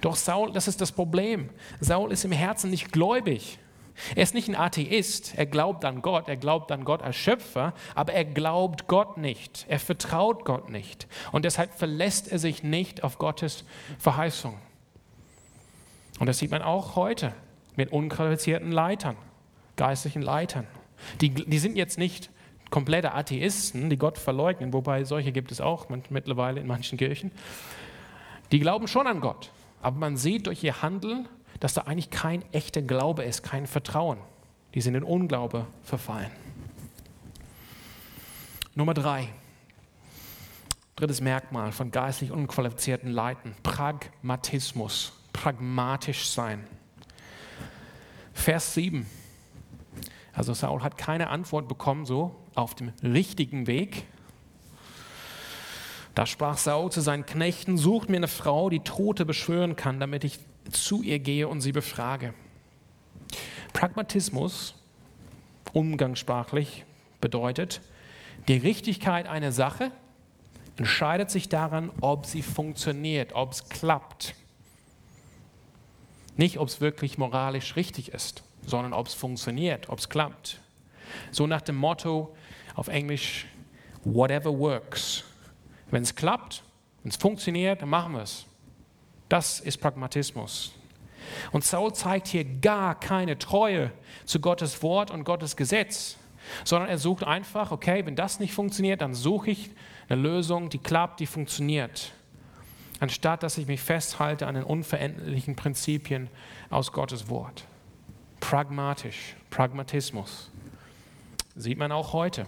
[0.00, 1.50] Doch Saul, das ist das Problem.
[1.80, 3.58] Saul ist im Herzen nicht gläubig.
[4.14, 7.74] Er ist nicht ein Atheist, er glaubt an Gott, er glaubt an Gott als Schöpfer,
[7.94, 11.06] aber er glaubt Gott nicht, er vertraut Gott nicht.
[11.30, 13.64] Und deshalb verlässt er sich nicht auf Gottes
[13.98, 14.56] Verheißung.
[16.22, 17.34] Und das sieht man auch heute
[17.74, 19.16] mit unqualifizierten Leitern
[19.74, 20.68] geistlichen Leitern.
[21.20, 22.30] Die, die sind jetzt nicht
[22.70, 27.32] komplette Atheisten, die Gott verleugnen, wobei solche gibt es auch mittlerweile in manchen Kirchen.
[28.52, 29.50] Die glauben schon an Gott,
[29.80, 34.18] aber man sieht durch ihr Handeln, dass da eigentlich kein echter Glaube ist, kein Vertrauen.
[34.74, 36.30] Die sind in Unglaube verfallen.
[38.76, 39.30] Nummer drei.
[40.94, 43.56] Drittes Merkmal von geistlich unqualifizierten Leuten.
[43.64, 45.14] Pragmatismus.
[45.32, 46.66] Pragmatisch sein.
[48.32, 49.06] Vers 7.
[50.32, 54.04] Also Saul hat keine Antwort bekommen, so auf dem richtigen Weg.
[56.14, 60.24] Da sprach Saul zu seinen Knechten, sucht mir eine Frau, die Tote beschwören kann, damit
[60.24, 60.38] ich
[60.70, 62.34] zu ihr gehe und sie befrage.
[63.72, 64.74] Pragmatismus,
[65.72, 66.84] umgangssprachlich,
[67.20, 67.80] bedeutet,
[68.48, 69.90] die Richtigkeit einer Sache
[70.76, 74.34] entscheidet sich daran, ob sie funktioniert, ob es klappt.
[76.36, 80.60] Nicht, ob es wirklich moralisch richtig ist sondern ob es funktioniert, ob es klappt.
[81.30, 82.34] So nach dem Motto
[82.74, 83.46] auf Englisch,
[84.04, 85.24] whatever works.
[85.90, 86.62] Wenn es klappt,
[87.02, 88.46] wenn es funktioniert, dann machen wir es.
[89.28, 90.72] Das ist Pragmatismus.
[91.52, 93.92] Und Saul zeigt hier gar keine Treue
[94.24, 96.16] zu Gottes Wort und Gottes Gesetz,
[96.64, 99.70] sondern er sucht einfach, okay, wenn das nicht funktioniert, dann suche ich
[100.08, 102.12] eine Lösung, die klappt, die funktioniert.
[103.02, 106.30] Anstatt dass ich mich festhalte an den unveränderlichen Prinzipien
[106.70, 107.66] aus Gottes Wort
[108.38, 110.52] pragmatisch, Pragmatismus.
[111.56, 112.46] Sieht man auch heute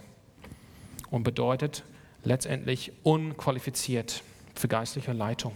[1.11, 1.83] und bedeutet
[2.23, 4.23] letztendlich unqualifiziert
[4.55, 5.53] für geistliche Leitung.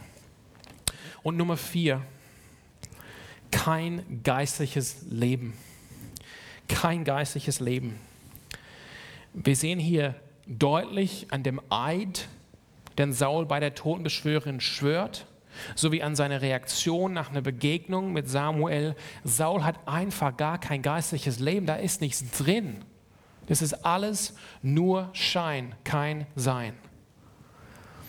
[1.23, 2.01] Und Nummer vier,
[3.51, 5.53] kein geistliches Leben.
[6.67, 8.01] Kein geistliches Leben.
[9.33, 12.27] Wir sehen hier deutlich an dem Eid,
[12.99, 15.25] den Saul bei der Totenbeschwörerin schwört,
[15.75, 18.95] sowie an seine Reaktion nach einer Begegnung mit Samuel.
[19.23, 22.83] Saul hat einfach gar kein geistliches Leben, da ist nichts drin.
[23.47, 26.75] Das ist alles nur Schein, kein Sein.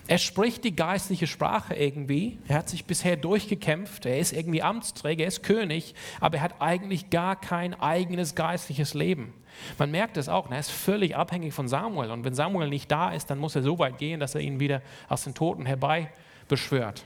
[0.06, 2.38] Er spricht die geistliche Sprache irgendwie.
[2.48, 4.06] Er hat sich bisher durchgekämpft.
[4.06, 8.92] Er ist irgendwie Amtsträger, er ist König, aber er hat eigentlich gar kein eigenes geistliches
[8.92, 9.32] Leben.
[9.78, 12.10] Man merkt es auch, er ist völlig abhängig von Samuel.
[12.10, 14.60] Und wenn Samuel nicht da ist, dann muss er so weit gehen, dass er ihn
[14.60, 16.10] wieder aus den Toten herbei
[16.48, 17.04] beschwört.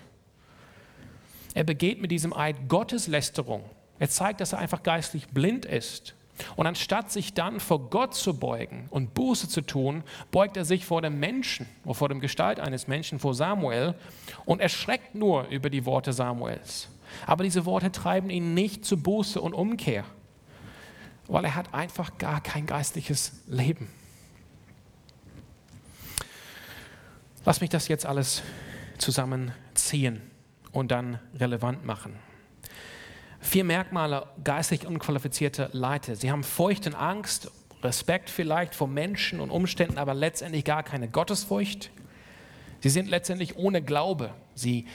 [1.54, 3.64] Er begeht mit diesem Eid Gotteslästerung.
[3.98, 6.14] Er zeigt, dass er einfach geistlich blind ist.
[6.56, 10.02] Und anstatt sich dann vor Gott zu beugen und Buße zu tun,
[10.32, 13.94] beugt er sich vor dem Menschen, vor dem Gestalt eines Menschen, vor Samuel
[14.44, 16.88] und erschreckt nur über die Worte Samuels.
[17.26, 20.04] Aber diese Worte treiben ihn nicht zu Buße und Umkehr,
[21.28, 23.88] weil er hat einfach gar kein geistliches Leben.
[27.44, 28.42] Lass mich das jetzt alles
[28.98, 30.22] zusammenziehen
[30.72, 32.16] und dann relevant machen.
[33.40, 36.16] Vier Merkmale geistig unqualifizierte Leiter.
[36.16, 37.50] Sie haben Furcht und Angst,
[37.82, 41.90] Respekt vielleicht vor Menschen und Umständen, aber letztendlich gar keine Gottesfurcht.
[42.80, 44.32] Sie sind letztendlich ohne Glaube.
[44.54, 44.86] Sie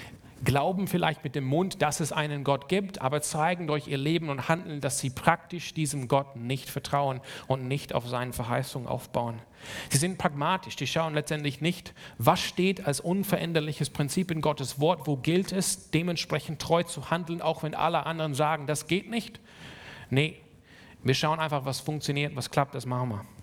[0.43, 4.29] glauben vielleicht mit dem Mund, dass es einen Gott gibt, aber zeigen durch ihr Leben
[4.29, 9.41] und Handeln, dass sie praktisch diesem Gott nicht vertrauen und nicht auf seinen Verheißungen aufbauen.
[9.89, 15.07] Sie sind pragmatisch, die schauen letztendlich nicht, was steht als unveränderliches Prinzip in Gottes Wort,
[15.07, 19.39] wo gilt es, dementsprechend treu zu handeln, auch wenn alle anderen sagen, das geht nicht.
[20.09, 20.37] Nee,
[21.03, 23.38] wir schauen einfach, was funktioniert, was klappt, das machen wir.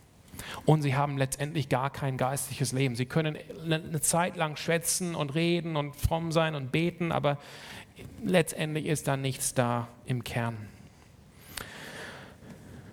[0.64, 2.96] Und sie haben letztendlich gar kein geistliches Leben.
[2.96, 7.38] Sie können eine Zeit lang schwätzen und reden und fromm sein und beten, aber
[8.24, 10.56] letztendlich ist da nichts da im Kern.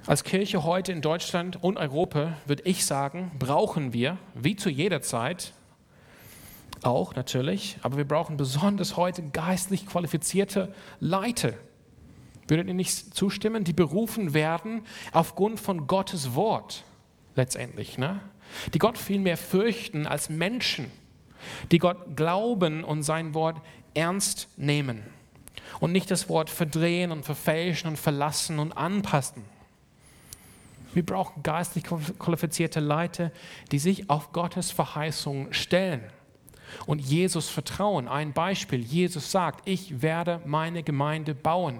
[0.05, 5.01] Als Kirche heute in Deutschland und Europa würde ich sagen, brauchen wir, wie zu jeder
[5.01, 5.53] Zeit,
[6.81, 11.57] auch natürlich, aber wir brauchen besonders heute geistlich qualifizierte Leute.
[12.49, 13.63] Würdet ihr nicht zustimmen?
[13.63, 14.81] Die berufen werden
[15.13, 16.83] aufgrund von Gottes Wort
[17.35, 18.19] letztendlich, ne?
[18.73, 20.91] die Gott viel mehr fürchten als Menschen,
[21.71, 23.61] die Gott glauben und sein Wort
[23.93, 25.03] ernst nehmen
[25.79, 29.43] und nicht das Wort verdrehen und verfälschen und verlassen und anpassen.
[30.93, 33.31] Wir brauchen geistlich qualifizierte Leute,
[33.71, 36.03] die sich auf Gottes Verheißung stellen
[36.85, 38.07] und Jesus vertrauen.
[38.07, 41.79] Ein Beispiel, Jesus sagt, ich werde meine Gemeinde bauen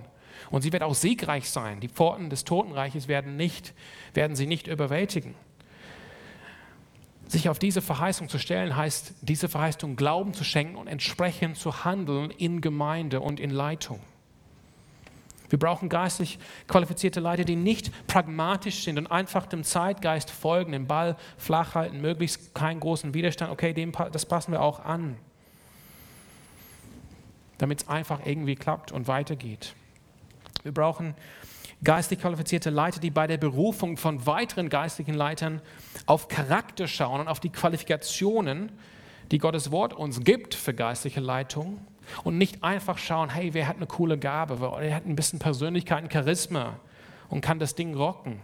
[0.49, 1.79] und sie wird auch siegreich sein.
[1.79, 3.73] Die Pforten des Totenreiches werden, nicht,
[4.15, 5.35] werden sie nicht überwältigen.
[7.27, 11.83] Sich auf diese Verheißung zu stellen, heißt, diese Verheißung Glauben zu schenken und entsprechend zu
[11.83, 13.99] handeln in Gemeinde und in Leitung.
[15.53, 20.87] Wir brauchen geistlich qualifizierte Leiter, die nicht pragmatisch sind und einfach dem Zeitgeist folgen, den
[20.87, 23.51] Ball flach halten, möglichst keinen großen Widerstand.
[23.51, 25.15] Okay, dem, das passen wir auch an,
[27.59, 29.75] damit es einfach irgendwie klappt und weitergeht.
[30.63, 31.13] Wir brauchen
[31.83, 35.61] geistlich qualifizierte Leiter, die bei der Berufung von weiteren geistlichen Leitern
[36.05, 38.71] auf Charakter schauen und auf die Qualifikationen,
[39.31, 41.79] die Gottes Wort uns gibt für geistliche Leitung
[42.23, 46.03] und nicht einfach schauen, hey, wer hat eine coole Gabe, wer hat ein bisschen Persönlichkeit,
[46.03, 46.79] ein Charisma
[47.29, 48.39] und kann das Ding rocken.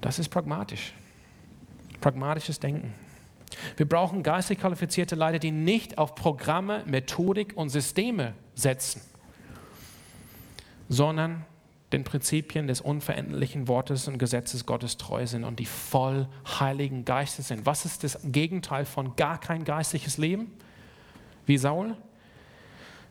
[0.00, 0.92] Das ist pragmatisch.
[2.00, 2.94] Pragmatisches Denken.
[3.76, 9.00] Wir brauchen geistig qualifizierte Leiter, die nicht auf Programme, Methodik und Systeme setzen,
[10.88, 11.44] sondern
[11.92, 16.28] den Prinzipien des unveränderlichen Wortes und Gesetzes Gottes treu sind und die voll
[16.58, 17.64] heiligen Geistes sind.
[17.64, 20.50] Was ist das Gegenteil von gar kein geistliches Leben?
[21.46, 21.96] Wie Saul?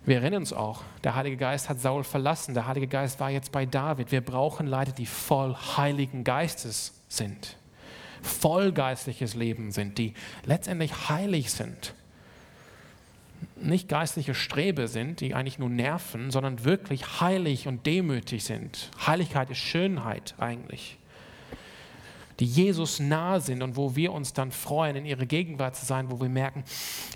[0.06, 3.52] Wir erinnern uns auch, der Heilige Geist hat Saul verlassen, der Heilige Geist war jetzt
[3.52, 4.12] bei David.
[4.12, 7.58] Wir brauchen Leute, die voll heiligen Geistes sind,
[8.22, 10.14] voll geistliches Leben sind, die
[10.44, 11.96] letztendlich heilig sind.
[13.58, 18.92] Nicht geistliche Strebe sind, die eigentlich nur nerven, sondern wirklich heilig und demütig sind.
[19.06, 20.98] Heiligkeit ist Schönheit eigentlich
[22.40, 26.12] die Jesus nahe sind und wo wir uns dann freuen, in ihre Gegenwart zu sein,
[26.12, 26.64] wo wir merken,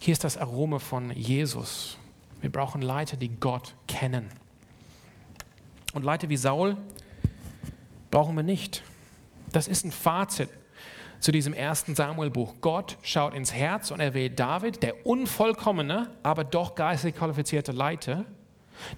[0.01, 1.97] hier ist das Aroma von Jesus.
[2.41, 4.29] Wir brauchen Leute, die Gott kennen.
[5.93, 6.77] Und Leute wie Saul
[8.11, 8.83] brauchen wir nicht.
[9.51, 10.49] Das ist ein Fazit
[11.19, 12.55] zu diesem ersten Samuel-Buch.
[12.61, 18.25] Gott schaut ins Herz und er wählt David, der unvollkommene, aber doch geistig qualifizierte Leiter.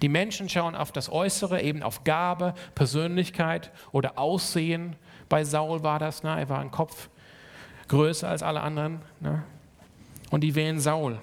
[0.00, 4.96] Die Menschen schauen auf das Äußere, eben auf Gabe, Persönlichkeit oder Aussehen
[5.28, 6.38] bei Saul war das, ne?
[6.38, 7.08] er war ein Kopf
[7.88, 9.00] größer als alle anderen.
[9.20, 9.42] Ne?
[10.30, 11.18] Und die wählen Saul.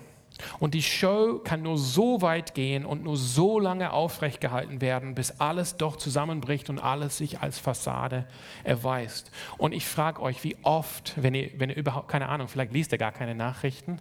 [0.59, 5.15] Und die Show kann nur so weit gehen und nur so lange aufrecht gehalten werden,
[5.15, 8.25] bis alles doch zusammenbricht und alles sich als Fassade
[8.63, 9.31] erweist.
[9.57, 12.91] Und ich frage euch, wie oft, wenn ihr, wenn ihr überhaupt, keine Ahnung, vielleicht liest
[12.91, 13.99] ihr gar keine Nachrichten,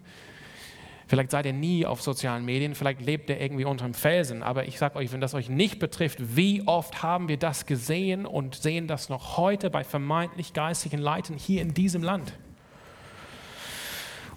[1.08, 4.42] Vielleicht seid ihr nie auf sozialen Medien, vielleicht lebt ihr irgendwie unter dem Felsen.
[4.42, 8.26] Aber ich sage euch, wenn das euch nicht betrifft, wie oft haben wir das gesehen
[8.26, 12.34] und sehen das noch heute bei vermeintlich geistigen Leitern hier in diesem Land?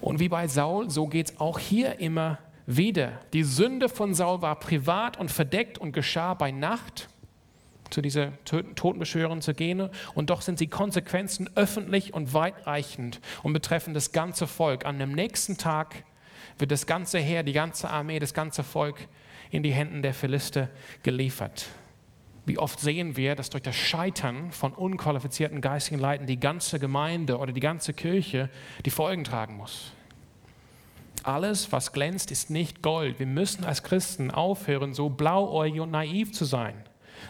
[0.02, 3.20] Und wie bei Saul, so geht es auch hier immer wieder.
[3.32, 7.08] Die Sünde von Saul war privat und verdeckt und geschah bei Nacht
[7.90, 9.88] zu dieser Totenbeschwörung zu gehen.
[10.14, 14.86] Und doch sind die Konsequenzen öffentlich und weitreichend und betreffen das ganze Volk.
[14.86, 16.04] An dem nächsten Tag
[16.58, 19.08] wird das ganze Heer, die ganze Armee, das ganze Volk
[19.50, 20.68] in die Händen der Philister
[21.02, 21.66] geliefert.
[22.44, 27.38] Wie oft sehen wir, dass durch das Scheitern von unqualifizierten geistigen Leuten die ganze Gemeinde
[27.38, 28.50] oder die ganze Kirche
[28.84, 29.92] die Folgen tragen muss.
[31.22, 33.20] Alles, was glänzt, ist nicht Gold.
[33.20, 36.74] Wir müssen als Christen aufhören, so blauäugig und naiv zu sein.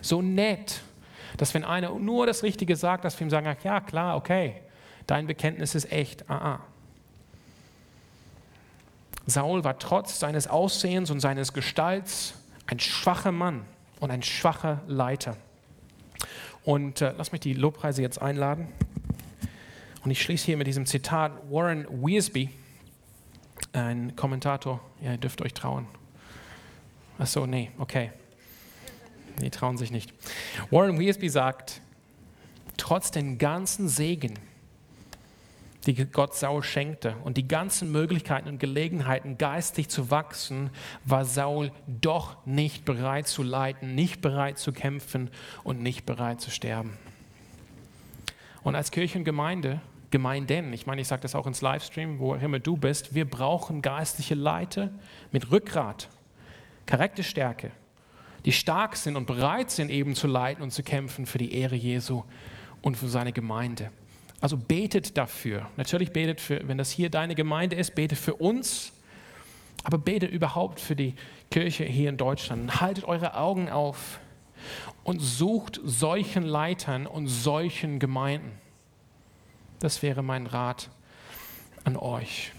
[0.01, 0.81] So nett,
[1.37, 4.63] dass wenn einer nur das Richtige sagt, dass wir ihm sagen, ach ja, klar, okay,
[5.07, 6.29] dein Bekenntnis ist echt.
[6.31, 6.61] Ah, ah.
[9.27, 12.35] Saul war trotz seines Aussehens und seines Gestalts
[12.67, 13.67] ein schwacher Mann
[14.03, 15.37] und ein schwacher Leiter.
[16.65, 18.67] Und äh, lass mich die Lobpreise jetzt einladen.
[20.05, 22.49] Und ich schließe hier mit diesem Zitat Warren Wiersbe,
[23.73, 24.81] ein Kommentator.
[25.01, 25.87] Ja, ihr dürft euch trauen.
[27.21, 28.11] Ach so, nee, okay.
[29.41, 30.13] Die trauen sich nicht.
[30.73, 31.81] Warren Wiersbe sagt,
[32.77, 34.35] trotz den ganzen Segen,
[35.87, 40.71] die Gott Saul schenkte und die ganzen Möglichkeiten und Gelegenheiten, geistig zu wachsen,
[41.05, 45.31] war Saul doch nicht bereit zu leiten, nicht bereit zu kämpfen
[45.65, 46.97] und nicht bereit zu sterben.
[48.63, 49.81] Und als Kirchengemeinde,
[50.13, 53.83] Gemeinden, ich meine, ich sage das auch ins Livestream, wo immer du bist, wir brauchen
[53.83, 54.91] geistliche Leiter
[55.33, 56.09] mit Rückgrat,
[56.87, 57.73] Charakterstärke,
[58.45, 61.75] die stark sind und bereit sind, eben zu leiten und zu kämpfen für die Ehre
[61.75, 62.23] Jesu
[62.83, 63.91] und für seine Gemeinde.
[64.43, 65.69] Also betet dafür.
[65.77, 68.93] Natürlich betet für, wenn das hier deine Gemeinde ist, betet für uns,
[69.85, 71.15] aber betet überhaupt für die
[71.53, 72.81] Kirche hier in Deutschland.
[72.81, 74.19] Haltet eure Augen auf
[75.05, 78.51] und sucht solchen Leitern und solchen Gemeinden.
[79.79, 80.91] Das wäre mein Rat
[81.85, 82.53] an euch.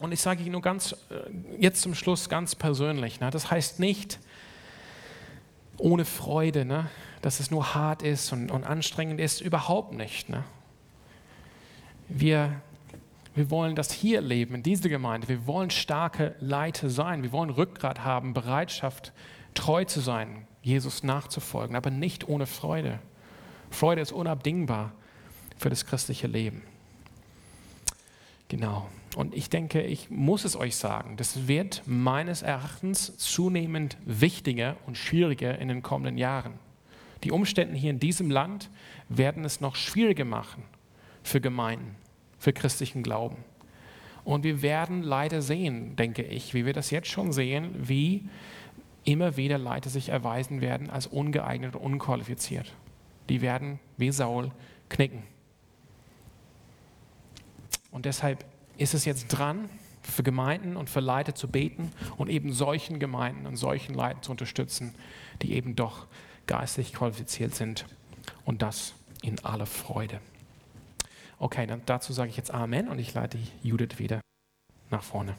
[0.00, 3.30] Und ich sage Ihnen nur ganz, äh, jetzt zum Schluss ganz persönlich, ne?
[3.30, 4.18] das heißt nicht
[5.78, 6.90] ohne Freude, ne?
[7.22, 10.28] dass es nur hart ist und, und anstrengend ist, überhaupt nicht.
[10.28, 10.44] Ne?
[12.08, 12.62] Wir,
[13.34, 15.28] wir wollen das hier leben, in dieser Gemeinde.
[15.28, 17.22] Wir wollen starke Leiter sein.
[17.22, 19.12] Wir wollen Rückgrat haben, Bereitschaft,
[19.54, 22.98] treu zu sein, Jesus nachzufolgen, aber nicht ohne Freude.
[23.70, 24.92] Freude ist unabdingbar
[25.58, 26.62] für das christliche Leben.
[28.48, 28.88] Genau.
[29.14, 34.96] Und ich denke, ich muss es euch sagen, das wird meines Erachtens zunehmend wichtiger und
[34.96, 36.54] schwieriger in den kommenden Jahren.
[37.24, 38.70] Die Umstände hier in diesem Land
[39.08, 40.62] werden es noch schwieriger machen
[41.28, 41.94] für Gemeinden,
[42.38, 43.36] für christlichen Glauben.
[44.24, 48.28] Und wir werden leider sehen, denke ich, wie wir das jetzt schon sehen, wie
[49.04, 52.74] immer wieder Leiter sich erweisen werden als ungeeignet und unqualifiziert.
[53.28, 54.50] Die werden wie Saul
[54.88, 55.22] knicken.
[57.90, 58.44] Und deshalb
[58.76, 59.70] ist es jetzt dran,
[60.02, 64.30] für Gemeinden und für Leiter zu beten und eben solchen Gemeinden und solchen Leuten zu
[64.30, 64.94] unterstützen,
[65.42, 66.06] die eben doch
[66.46, 67.86] geistlich qualifiziert sind
[68.44, 70.20] und das in aller Freude.
[71.40, 74.20] Okay, dann dazu sage ich jetzt Amen und ich leite Judith wieder
[74.90, 75.34] nach vorne.